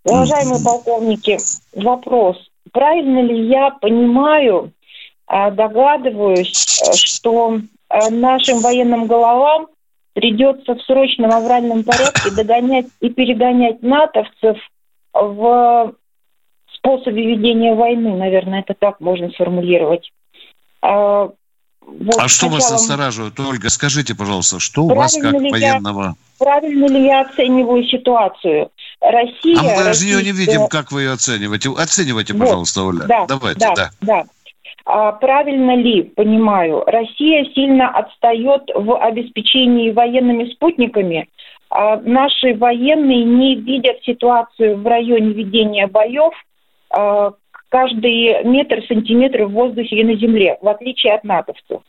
уважаемые 0.03 0.59
mm. 0.59 0.63
полковники, 0.63 1.38
вопрос. 1.73 2.38
Правильно 2.71 3.19
ли 3.21 3.47
я 3.47 3.71
понимаю, 3.71 4.71
а, 5.27 5.51
догадываюсь, 5.51 6.82
что 6.95 7.59
а, 7.89 8.09
нашим 8.09 8.59
военным 8.59 9.07
головам 9.07 9.67
придется 10.13 10.75
в 10.75 10.82
срочном 10.82 11.32
авральном 11.32 11.84
порядке 11.84 12.32
догонять 12.36 12.88
и 12.99 13.09
перегонять 13.09 13.82
натовцев 13.82 14.57
в 15.13 15.93
способе 16.82 17.25
ведения 17.25 17.73
войны, 17.73 18.15
наверное, 18.15 18.61
это 18.61 18.73
так 18.73 18.99
можно 18.99 19.29
сформулировать. 19.29 20.11
А, 20.82 21.29
вот 21.82 22.17
а 22.17 22.27
что 22.27 22.47
вас 22.49 22.69
настораживает, 22.71 23.39
Ольга? 23.39 23.69
Скажите, 23.69 24.15
пожалуйста, 24.15 24.59
что 24.59 24.84
у 24.84 24.93
вас 24.93 25.15
как 25.17 25.34
военного? 25.34 26.03
Я, 26.03 26.13
правильно 26.39 26.86
ли 26.88 27.05
я 27.05 27.21
оцениваю 27.21 27.84
ситуацию? 27.86 28.69
Россия... 28.99 29.57
А 29.59 29.63
мы 29.63 29.84
даже 29.84 30.05
ее 30.05 30.23
не 30.23 30.32
видим, 30.32 30.67
как 30.67 30.91
вы 30.91 31.03
ее 31.03 31.11
оцениваете. 31.11 31.69
Оценивайте, 31.69 32.34
вот, 32.34 32.39
пожалуйста, 32.39 32.84
Оля. 32.84 33.05
Да, 33.07 33.25
Давайте, 33.27 33.59
да. 33.59 33.73
да. 33.75 33.89
да. 34.01 34.23
А, 34.86 35.11
правильно 35.11 35.75
ли 35.75 36.03
понимаю, 36.03 36.84
Россия 36.86 37.45
сильно 37.53 37.89
отстает 37.89 38.63
в 38.73 38.97
обеспечении 38.97 39.91
военными 39.91 40.51
спутниками. 40.53 41.29
А 41.69 41.97
наши 41.97 42.55
военные 42.55 43.23
не 43.23 43.55
видят 43.55 44.03
ситуацию 44.03 44.77
в 44.82 44.86
районе 44.86 45.34
ведения 45.34 45.88
боев– 45.88 46.34
Э, 46.43 46.50
каждый 47.71 48.43
метр, 48.43 48.83
сантиметр 48.87 49.45
в 49.45 49.51
воздухе 49.51 49.95
и 49.95 50.03
на 50.03 50.15
земле, 50.15 50.57
в 50.61 50.67
отличие 50.67 51.13
от 51.13 51.23
натовцев. 51.23 51.81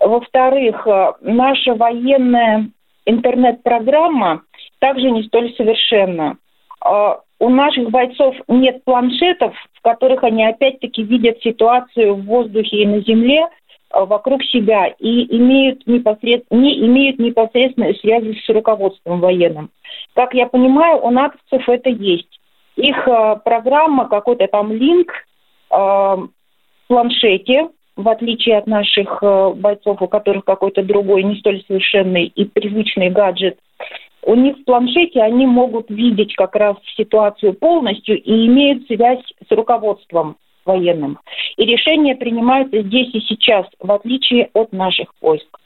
Во-вторых, 0.00 0.86
э, 0.86 1.12
наша 1.20 1.74
военная 1.74 2.70
интернет-программа 3.06 4.42
также 4.80 5.10
не 5.10 5.22
столь 5.24 5.54
совершенна. 5.54 6.36
Э, 6.84 7.16
у 7.38 7.48
наших 7.48 7.90
бойцов 7.90 8.34
нет 8.48 8.82
планшетов, 8.84 9.54
в 9.74 9.82
которых 9.82 10.24
они 10.24 10.44
опять-таки 10.44 11.02
видят 11.02 11.40
ситуацию 11.42 12.14
в 12.14 12.24
воздухе 12.24 12.82
и 12.82 12.86
на 12.86 13.00
земле 13.00 13.48
вокруг 13.92 14.42
себя 14.44 14.86
и 14.86 15.36
имеют 15.36 15.86
непосред... 15.86 16.44
не 16.50 16.78
имеют 16.86 17.18
непосредственной 17.18 17.94
связи 17.96 18.38
с 18.44 18.48
руководством 18.48 19.20
военным. 19.20 19.70
Как 20.14 20.34
я 20.34 20.46
понимаю, 20.46 20.98
у 21.02 21.10
натовцев 21.10 21.68
это 21.68 21.90
есть 21.90 22.39
их 22.80 23.06
э, 23.06 23.36
программа, 23.44 24.08
какой-то 24.08 24.46
там 24.48 24.72
линк 24.72 25.12
э, 25.12 25.74
в 25.74 26.28
планшете, 26.88 27.68
в 27.96 28.08
отличие 28.08 28.58
от 28.58 28.66
наших 28.66 29.18
э, 29.22 29.52
бойцов, 29.54 30.02
у 30.02 30.08
которых 30.08 30.44
какой-то 30.44 30.82
другой, 30.82 31.22
не 31.22 31.36
столь 31.36 31.62
совершенный 31.66 32.24
и 32.24 32.44
привычный 32.44 33.10
гаджет, 33.10 33.58
у 34.22 34.34
них 34.34 34.58
в 34.58 34.64
планшете 34.64 35.22
они 35.22 35.46
могут 35.46 35.88
видеть 35.90 36.34
как 36.34 36.54
раз 36.54 36.76
ситуацию 36.96 37.54
полностью 37.54 38.20
и 38.20 38.46
имеют 38.46 38.86
связь 38.86 39.24
с 39.48 39.50
руководством 39.50 40.36
военным. 40.64 41.18
И 41.56 41.64
решения 41.64 42.14
принимаются 42.14 42.82
здесь 42.82 43.14
и 43.14 43.20
сейчас, 43.20 43.66
в 43.78 43.90
отличие 43.90 44.50
от 44.52 44.72
наших 44.72 45.12
войск. 45.20 45.58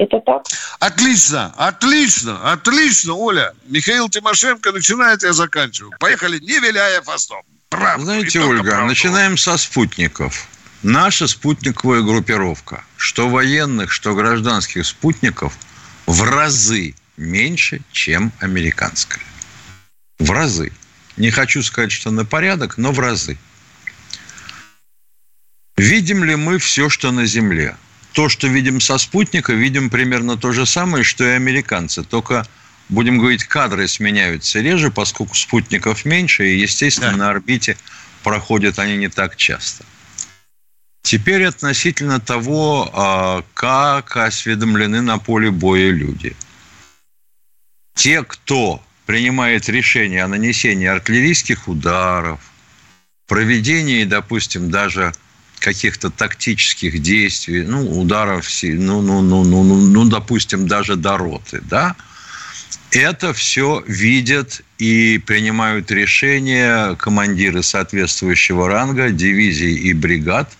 Это 0.00 0.18
так? 0.24 0.42
Отлично, 0.78 1.52
отлично, 1.58 2.52
отлично, 2.52 3.12
Оля. 3.12 3.52
Михаил 3.66 4.08
Тимошенко 4.08 4.72
начинает, 4.72 5.22
я 5.22 5.34
заканчиваю. 5.34 5.92
Поехали, 6.00 6.38
не 6.38 6.58
виляя 6.58 7.02
фастом. 7.02 7.42
Правда, 7.68 8.04
Знаете, 8.04 8.40
Ольга, 8.40 8.70
правду. 8.70 8.86
начинаем 8.86 9.36
со 9.36 9.58
спутников. 9.58 10.48
Наша 10.82 11.26
спутниковая 11.26 12.00
группировка, 12.00 12.82
что 12.96 13.28
военных, 13.28 13.92
что 13.92 14.14
гражданских 14.14 14.86
спутников, 14.86 15.52
в 16.06 16.22
разы 16.22 16.94
меньше, 17.18 17.82
чем 17.92 18.32
американская. 18.40 19.22
В 20.18 20.30
разы. 20.30 20.72
Не 21.18 21.30
хочу 21.30 21.62
сказать, 21.62 21.92
что 21.92 22.10
на 22.10 22.24
порядок, 22.24 22.78
но 22.78 22.92
в 22.92 23.00
разы. 23.00 23.36
Видим 25.76 26.24
ли 26.24 26.36
мы 26.36 26.56
все, 26.58 26.88
что 26.88 27.12
на 27.12 27.26
Земле? 27.26 27.76
То, 28.12 28.28
что 28.28 28.48
видим 28.48 28.80
со 28.80 28.98
спутника, 28.98 29.52
видим 29.52 29.90
примерно 29.90 30.36
то 30.36 30.52
же 30.52 30.66
самое, 30.66 31.04
что 31.04 31.24
и 31.24 31.28
американцы. 31.34 32.02
Только, 32.02 32.46
будем 32.88 33.18
говорить, 33.18 33.44
кадры 33.44 33.86
сменяются 33.86 34.60
реже, 34.60 34.90
поскольку 34.90 35.34
спутников 35.34 36.04
меньше, 36.04 36.48
и, 36.48 36.58
естественно, 36.58 37.12
да. 37.12 37.16
на 37.16 37.30
орбите 37.30 37.76
проходят 38.22 38.78
они 38.78 38.96
не 38.96 39.08
так 39.08 39.36
часто. 39.36 39.84
Теперь 41.02 41.44
относительно 41.44 42.20
того, 42.20 42.90
а, 42.92 43.44
как 43.54 44.16
осведомлены 44.16 45.00
на 45.00 45.18
поле 45.18 45.50
боя 45.50 45.90
люди. 45.90 46.36
Те, 47.94 48.22
кто 48.22 48.82
принимает 49.06 49.68
решение 49.68 50.24
о 50.24 50.28
нанесении 50.28 50.86
артиллерийских 50.86 51.68
ударов, 51.68 52.40
проведении, 53.26 54.04
допустим, 54.04 54.70
даже 54.70 55.12
каких-то 55.60 56.10
тактических 56.10 57.00
действий, 57.00 57.62
ну, 57.62 58.00
ударов, 58.00 58.48
ну, 58.62 59.00
ну, 59.02 59.20
ну, 59.22 59.44
ну, 59.44 59.62
ну, 59.62 59.76
ну, 59.76 60.04
допустим, 60.06 60.66
даже 60.66 60.96
до 60.96 61.16
роты, 61.16 61.60
да, 61.62 61.94
это 62.90 63.32
все 63.32 63.84
видят 63.86 64.62
и 64.78 65.18
принимают 65.24 65.90
решения 65.90 66.96
командиры 66.96 67.62
соответствующего 67.62 68.68
ранга, 68.68 69.10
дивизий 69.10 69.76
и 69.76 69.92
бригад, 69.92 70.50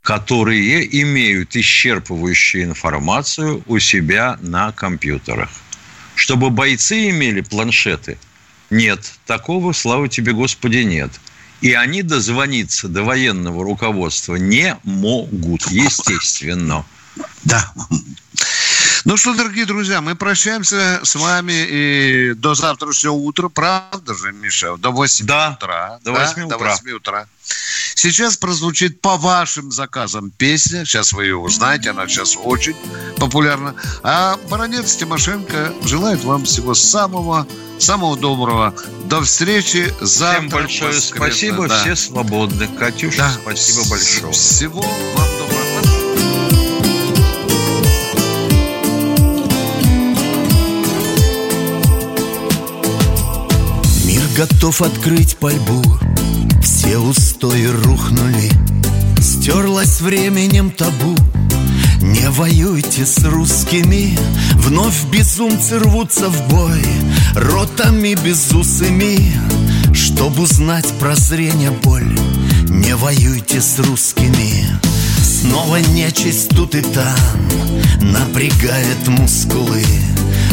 которые 0.00 1.02
имеют 1.02 1.54
исчерпывающую 1.54 2.64
информацию 2.64 3.62
у 3.66 3.78
себя 3.78 4.38
на 4.40 4.72
компьютерах. 4.72 5.50
Чтобы 6.14 6.50
бойцы 6.50 7.10
имели 7.10 7.40
планшеты? 7.40 8.18
Нет, 8.70 9.12
такого, 9.26 9.72
слава 9.72 10.08
тебе, 10.08 10.32
Господи, 10.32 10.78
нет. 10.78 11.10
И 11.62 11.72
они 11.74 12.02
дозвониться 12.02 12.88
до 12.88 13.04
военного 13.04 13.64
руководства 13.64 14.34
не 14.34 14.76
могут, 14.82 15.70
естественно. 15.70 16.84
Да. 17.44 17.72
Ну 19.04 19.16
что, 19.16 19.34
дорогие 19.34 19.66
друзья, 19.66 20.00
мы 20.00 20.14
прощаемся 20.14 21.00
с 21.02 21.16
вами 21.16 21.66
и 21.68 22.34
до 22.34 22.54
завтрашнего 22.54 23.14
утра. 23.14 23.48
Правда 23.48 24.14
же, 24.14 24.32
Миша? 24.32 24.76
До 24.76 24.90
8 24.90 25.26
да, 25.26 25.56
утра. 25.58 25.98
До 26.04 26.12
8 26.12 26.34
да? 26.36 26.56
утра. 26.56 26.58
До 26.58 26.64
8 26.64 26.90
утра. 26.92 27.26
Сейчас 27.96 28.36
прозвучит 28.36 29.00
по 29.00 29.16
вашим 29.16 29.72
заказам 29.72 30.30
песня. 30.30 30.84
Сейчас 30.84 31.12
вы 31.12 31.24
ее 31.24 31.36
узнаете, 31.36 31.90
она 31.90 32.06
сейчас 32.06 32.36
очень 32.36 32.76
популярна. 33.16 33.74
А 34.04 34.38
Баронец 34.48 34.94
Тимошенко 34.94 35.72
желает 35.84 36.22
вам 36.22 36.44
всего 36.44 36.74
самого, 36.74 37.46
самого 37.80 38.16
доброго. 38.16 38.72
До 39.06 39.22
встречи 39.22 39.92
завтра. 40.00 40.38
Всем 40.38 40.48
большое 40.48 41.00
спасибо, 41.00 41.66
да. 41.66 41.80
все 41.80 41.96
свободны. 41.96 42.68
Катюша, 42.78 43.18
да. 43.18 43.32
спасибо 43.42 43.88
большое. 43.90 44.32
Всего 44.32 44.80
вам 44.80 45.28
доброго. 45.30 45.41
Готов 54.36 54.80
открыть 54.82 55.36
пальбу. 55.36 55.82
Все 56.62 56.98
устои 56.98 57.66
рухнули 57.66 58.50
Стерлась 59.20 60.00
временем 60.00 60.70
табу. 60.70 61.16
Не 62.00 62.30
воюйте 62.30 63.04
с 63.06 63.24
русскими 63.24 64.18
Вновь 64.54 65.04
безумцы 65.10 65.78
рвутся 65.78 66.28
в 66.28 66.48
бой. 66.48 66.82
Ротами 67.34 68.14
безусыми 68.14 69.32
Чтоб 69.94 70.38
узнать 70.38 70.86
прозрение 70.98 71.70
боль. 71.70 72.18
Не 72.68 72.96
воюйте 72.96 73.60
с 73.60 73.78
русскими 73.80 74.66
Снова 75.22 75.76
нечисть 75.76 76.50
тут 76.50 76.74
и 76.74 76.80
там 76.80 77.16
Напрягает 78.00 79.08
мускулы 79.08 79.84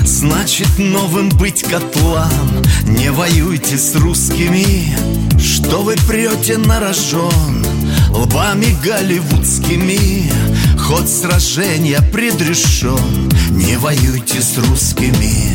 Значит 0.09 0.79
новым 0.79 1.29
быть 1.29 1.61
котлам. 1.61 2.63
Не 2.87 3.11
воюйте 3.11 3.77
с 3.77 3.95
русскими 3.95 4.97
Что 5.39 5.83
вы 5.83 5.95
прете 6.07 6.57
на 6.57 6.79
рожон. 6.79 7.63
Лбами 8.09 8.75
голливудскими 8.83 10.31
Ход 10.79 11.07
сражения 11.07 12.01
предрешен. 12.11 13.29
Не 13.51 13.77
воюйте 13.77 14.41
с 14.41 14.57
русскими. 14.57 15.53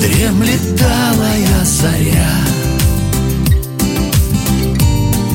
Дремлет 0.00 0.78
талая 0.78 1.64
заря. 1.64 2.30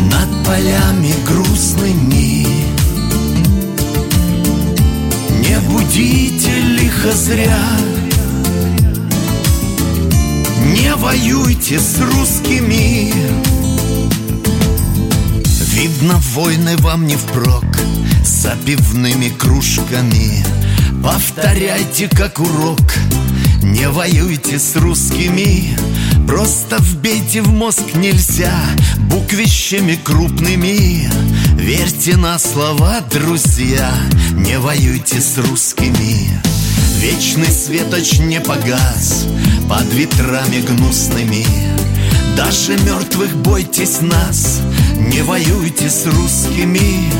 Над 0.09 0.45
полями 0.45 1.13
грустными. 1.27 2.47
Не 5.41 5.59
будите 5.67 6.61
лихо 6.61 7.11
зря 7.11 7.59
воюйте 11.03 11.79
с 11.79 11.99
русскими. 11.99 13.13
Видно, 15.73 16.17
войны 16.33 16.77
вам 16.77 17.05
не 17.05 17.17
впрок 17.17 17.65
С 18.23 18.49
пивными 18.65 19.27
кружками. 19.27 20.45
Повторяйте 21.03 22.07
как 22.07 22.39
урок 22.39 22.93
Не 23.61 23.89
воюйте 23.89 24.57
с 24.57 24.77
русскими. 24.77 25.77
Просто 26.25 26.77
вбейте 26.79 27.41
в 27.41 27.51
мозг 27.51 27.95
нельзя 27.95 28.53
Буквищами 29.09 29.99
крупными. 30.01 31.09
Верьте 31.57 32.15
на 32.15 32.39
слова, 32.39 33.01
друзья 33.11 33.91
Не 34.31 34.57
воюйте 34.57 35.19
с 35.19 35.37
русскими 35.37 36.52
Вечный 37.03 37.51
светоч 37.51 38.19
не 38.19 38.39
погас 38.39 39.25
под 39.67 39.93
ветрами 39.93 40.61
гнусными. 40.61 41.45
Даже 42.37 42.77
мертвых 42.77 43.35
бойтесь 43.35 43.99
нас 43.99 44.61
Не 44.95 45.21
воюйте 45.21 45.89
с 45.89 46.05
русскими. 46.05 47.11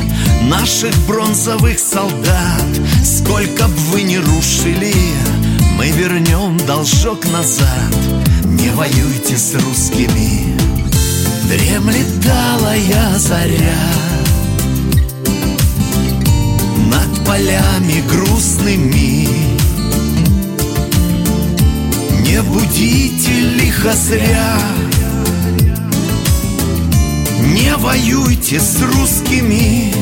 Наших 0.48 0.96
бронзовых 1.06 1.78
солдат 1.78 2.64
Сколько 3.04 3.68
б 3.68 3.74
вы 3.92 4.04
ни 4.04 4.16
рушили 4.16 4.94
Мы 5.76 5.90
вернем 5.90 6.56
должок 6.66 7.30
назад. 7.30 7.94
Не 8.46 8.70
воюйте 8.70 9.36
с 9.36 9.52
русскими. 9.52 10.56
Дремлет 11.46 12.06
талая 12.24 13.18
заря. 13.18 13.78
Над 16.90 17.26
полями 17.26 18.02
грустными 18.08 19.44
не 22.24 22.42
будите 22.42 23.30
лихо 23.30 23.92
зря 23.92 24.58
Не 27.54 27.76
воюйте 27.76 28.60
с 28.60 28.82
русскими 28.82 29.92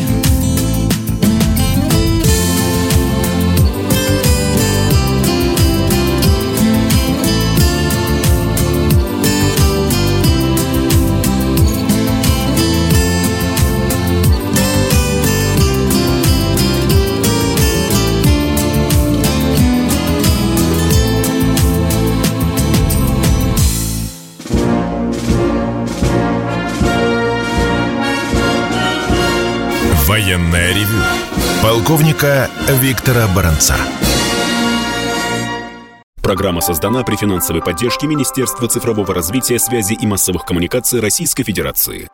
Военное 30.32 30.72
ревю 30.72 30.98
полковника 31.62 32.48
Виктора 32.80 33.28
Баранца. 33.36 33.76
Программа 36.22 36.62
создана 36.62 37.02
при 37.02 37.16
финансовой 37.16 37.60
поддержке 37.60 38.06
Министерства 38.06 38.66
цифрового 38.66 39.12
развития, 39.12 39.58
связи 39.58 39.92
и 39.92 40.06
массовых 40.06 40.46
коммуникаций 40.46 41.00
Российской 41.00 41.42
Федерации. 41.42 42.08